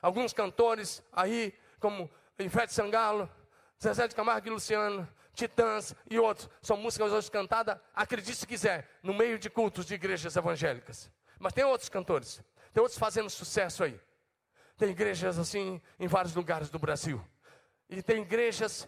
[0.02, 3.30] Alguns cantores aí, como Ivete Sangalo,
[3.82, 8.90] Zezé de Camargo e Luciano, Titãs e outros, são músicas hoje cantadas, acredite se quiser,
[9.02, 11.10] no meio de cultos de igrejas evangélicas.
[11.40, 12.44] Mas tem outros cantores,
[12.74, 14.00] tem outros fazendo sucesso aí.
[14.78, 17.24] Tem igrejas assim em vários lugares do Brasil.
[17.90, 18.88] E tem igrejas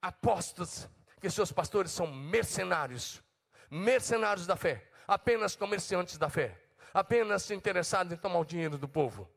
[0.00, 0.88] apóstolas,
[1.20, 3.22] que seus pastores são mercenários,
[3.70, 6.58] mercenários da fé, apenas comerciantes da fé,
[6.94, 9.30] apenas interessados em tomar o dinheiro do povo.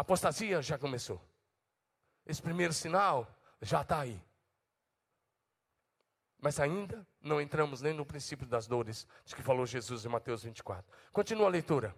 [0.00, 1.20] A apostasia já começou.
[2.24, 3.28] Esse primeiro sinal
[3.60, 4.18] já está aí.
[6.38, 10.42] Mas ainda não entramos nem no princípio das dores, de que falou Jesus em Mateus
[10.42, 10.90] 24.
[11.12, 11.94] Continua a leitura.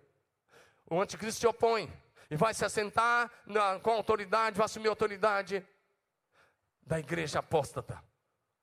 [0.91, 1.89] O anticristo se opõe
[2.29, 5.65] e vai se assentar na, com autoridade, vai assumir a autoridade
[6.85, 8.03] da igreja apóstata.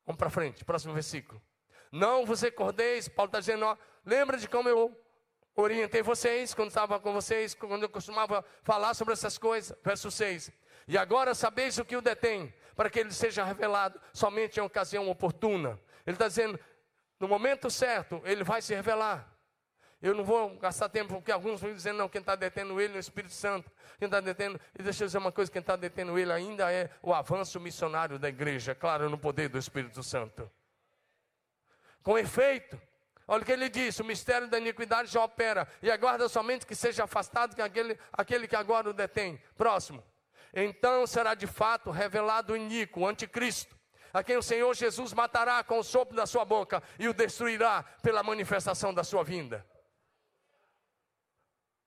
[0.05, 1.41] Vamos para frente, próximo versículo.
[1.93, 5.01] Não vos recordeis, Paulo está dizendo, ó, lembra de como eu
[5.61, 9.77] orientei vocês quando estava com vocês, quando eu costumava falar sobre essas coisas.
[9.83, 10.51] Verso 6.
[10.87, 15.09] E agora sabeis o que o detém, para que ele seja revelado somente em ocasião
[15.09, 15.79] oportuna.
[16.05, 16.59] Ele está dizendo,
[17.19, 19.31] no momento certo, ele vai se revelar.
[20.01, 22.97] Eu não vou gastar tempo, porque alguns vão dizendo, não, quem está detendo ele é
[22.97, 23.69] o Espírito Santo.
[23.97, 26.89] Quem está detendo, e deixa eu dizer uma coisa: quem está detendo ele ainda é
[27.01, 30.49] o avanço missionário da igreja, claro, no poder do Espírito Santo.
[32.01, 32.79] Com efeito,
[33.31, 36.73] Olha o que ele disse: o mistério da iniquidade já opera, e aguarda somente que
[36.73, 39.39] seja afastado que aquele, aquele que agora o detém.
[39.55, 40.03] Próximo.
[40.51, 43.77] Então será de fato revelado o iníquo, o anticristo,
[44.11, 47.83] a quem o Senhor Jesus matará com o sopro da sua boca e o destruirá
[48.01, 49.63] pela manifestação da sua vinda.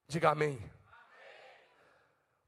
[0.07, 0.63] Diga amém.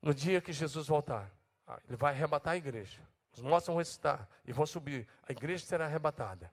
[0.00, 1.28] No dia que Jesus voltar,
[1.66, 3.00] ah, ele vai arrebatar a igreja.
[3.32, 5.08] Os mortos vão ressuscitar e vão subir.
[5.28, 6.48] A igreja será arrebatada.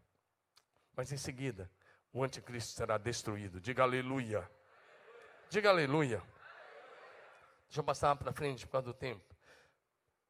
[0.95, 1.69] Mas em seguida,
[2.13, 3.59] o anticristo será destruído.
[3.59, 4.49] Diga aleluia.
[5.49, 6.21] Diga aleluia.
[7.67, 9.23] Deixa eu passar para frente por causa do tempo.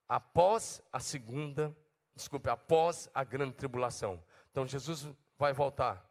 [0.07, 1.75] Após a segunda,
[2.15, 4.23] desculpe, após a grande tribulação.
[4.51, 5.07] Então Jesus
[5.37, 6.05] vai voltar.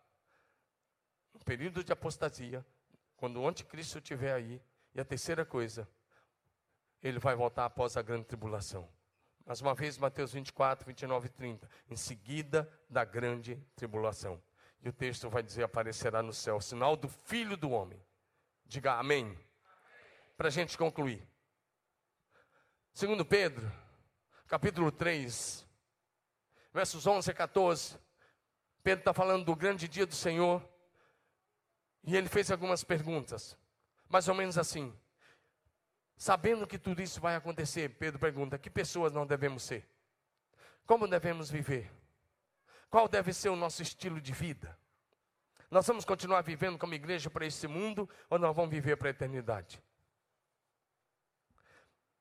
[1.32, 2.66] No período de apostasia,
[3.16, 4.60] quando o anticristo estiver aí.
[4.92, 5.88] E a terceira coisa,
[7.00, 8.88] ele vai voltar após a grande tribulação.
[9.46, 11.70] Mais uma vez, Mateus 24, 29 e 30.
[11.88, 14.42] Em seguida da grande tribulação.
[14.82, 18.00] E o texto vai dizer: aparecerá no céu o sinal do Filho do Homem.
[18.64, 19.24] Diga amém.
[19.24, 19.38] amém.
[20.36, 21.26] Para a gente concluir.
[22.92, 23.70] Segundo Pedro,
[24.46, 25.66] capítulo 3,
[26.72, 27.98] versos 11 a 14.
[28.82, 30.66] Pedro está falando do grande dia do Senhor.
[32.02, 33.56] E ele fez algumas perguntas.
[34.08, 34.94] Mais ou menos assim.
[36.16, 39.88] Sabendo que tudo isso vai acontecer, Pedro pergunta: que pessoas não devemos ser?
[40.86, 41.90] Como devemos viver?
[42.90, 44.76] Qual deve ser o nosso estilo de vida?
[45.70, 49.12] Nós vamos continuar vivendo como igreja para esse mundo ou nós vamos viver para a
[49.12, 49.80] eternidade?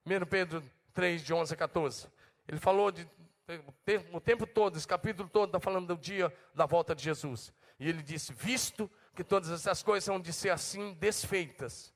[0.06, 0.64] 1 Pedro
[0.94, 2.08] 3, de 11 a 14.
[2.48, 3.10] Ele falou de,
[4.12, 7.52] o tempo todo, esse capítulo todo está falando do dia da volta de Jesus.
[7.80, 11.94] E ele disse: Visto que todas essas coisas são de ser assim desfeitas,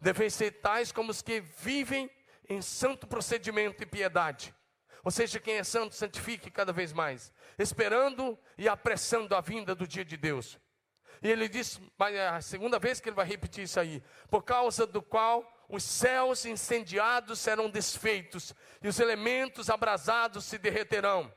[0.00, 2.10] devem ser tais como os que vivem
[2.48, 4.54] em santo procedimento e piedade.
[5.06, 9.86] Ou seja, quem é santo, santifique cada vez mais, esperando e apressando a vinda do
[9.86, 10.58] dia de Deus.
[11.22, 11.80] E ele diz,
[12.10, 15.84] é a segunda vez que ele vai repetir isso aí, por causa do qual os
[15.84, 18.52] céus incendiados serão desfeitos
[18.82, 21.32] e os elementos abrasados se derreterão.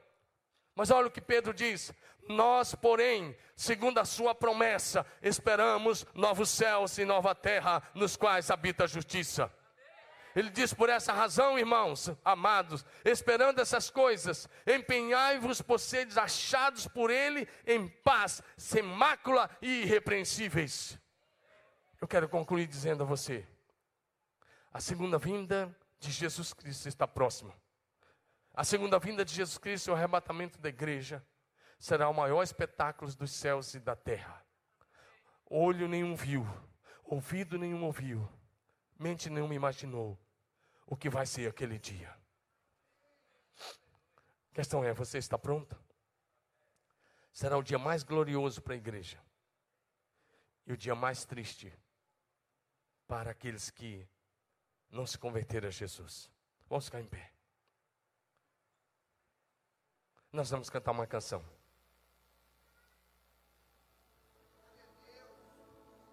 [0.74, 1.94] Mas olha o que Pedro diz:
[2.28, 8.86] nós, porém, segundo a sua promessa, esperamos novos céus e nova terra, nos quais habita
[8.86, 9.54] a justiça.
[10.36, 17.10] Ele diz: por essa razão, irmãos, amados, esperando essas coisas, empenhai-vos por seres achados por
[17.10, 21.00] Ele em paz, sem mácula e irrepreensíveis.
[22.00, 23.48] Eu quero concluir dizendo a você:
[24.72, 27.54] a segunda vinda de Jesus Cristo está próxima.
[28.54, 31.26] A segunda vinda de Jesus Cristo, o arrebatamento da igreja,
[31.80, 34.44] será o maior espetáculo dos céus e da terra.
[35.46, 36.48] Olho nenhum viu,
[37.04, 38.30] ouvido nenhum ouviu,
[39.00, 40.20] mente nenhuma imaginou
[40.86, 42.16] o que vai ser aquele dia.
[44.52, 45.76] A questão é: você está pronto?
[47.32, 49.18] Será o dia mais glorioso para a igreja
[50.68, 51.74] e o dia mais triste
[53.08, 54.08] para aqueles que
[54.92, 56.30] não se converteram a Jesus.
[56.68, 57.32] Vamos ficar em pé.
[60.32, 61.44] Nós vamos cantar uma canção.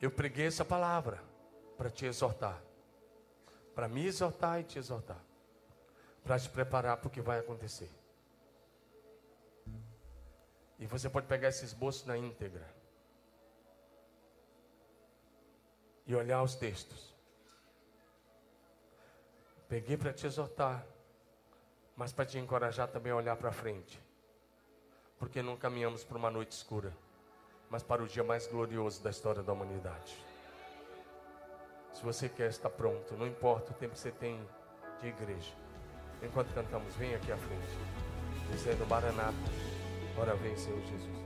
[0.01, 1.23] Eu preguei essa palavra
[1.77, 2.63] para te exortar,
[3.77, 5.23] para me exortar e te exortar,
[6.25, 7.91] para te preparar para o que vai acontecer.
[10.79, 12.69] E você pode pegar esse esboço na íntegra
[16.07, 17.15] e olhar os textos.
[19.69, 20.85] Peguei para te exortar,
[21.97, 24.03] mas para te encorajar também a olhar para frente,
[25.19, 26.93] porque não caminhamos para uma noite escura
[27.71, 30.17] mas para o dia mais glorioso da história da humanidade.
[31.97, 34.39] Se você quer estar pronto, não importa o tempo que você tem
[35.01, 35.51] de igreja.
[36.23, 37.79] Enquanto cantamos, vem aqui à frente,
[38.53, 39.33] dizendo Maranata,
[40.19, 41.26] ora vem Senhor Jesus.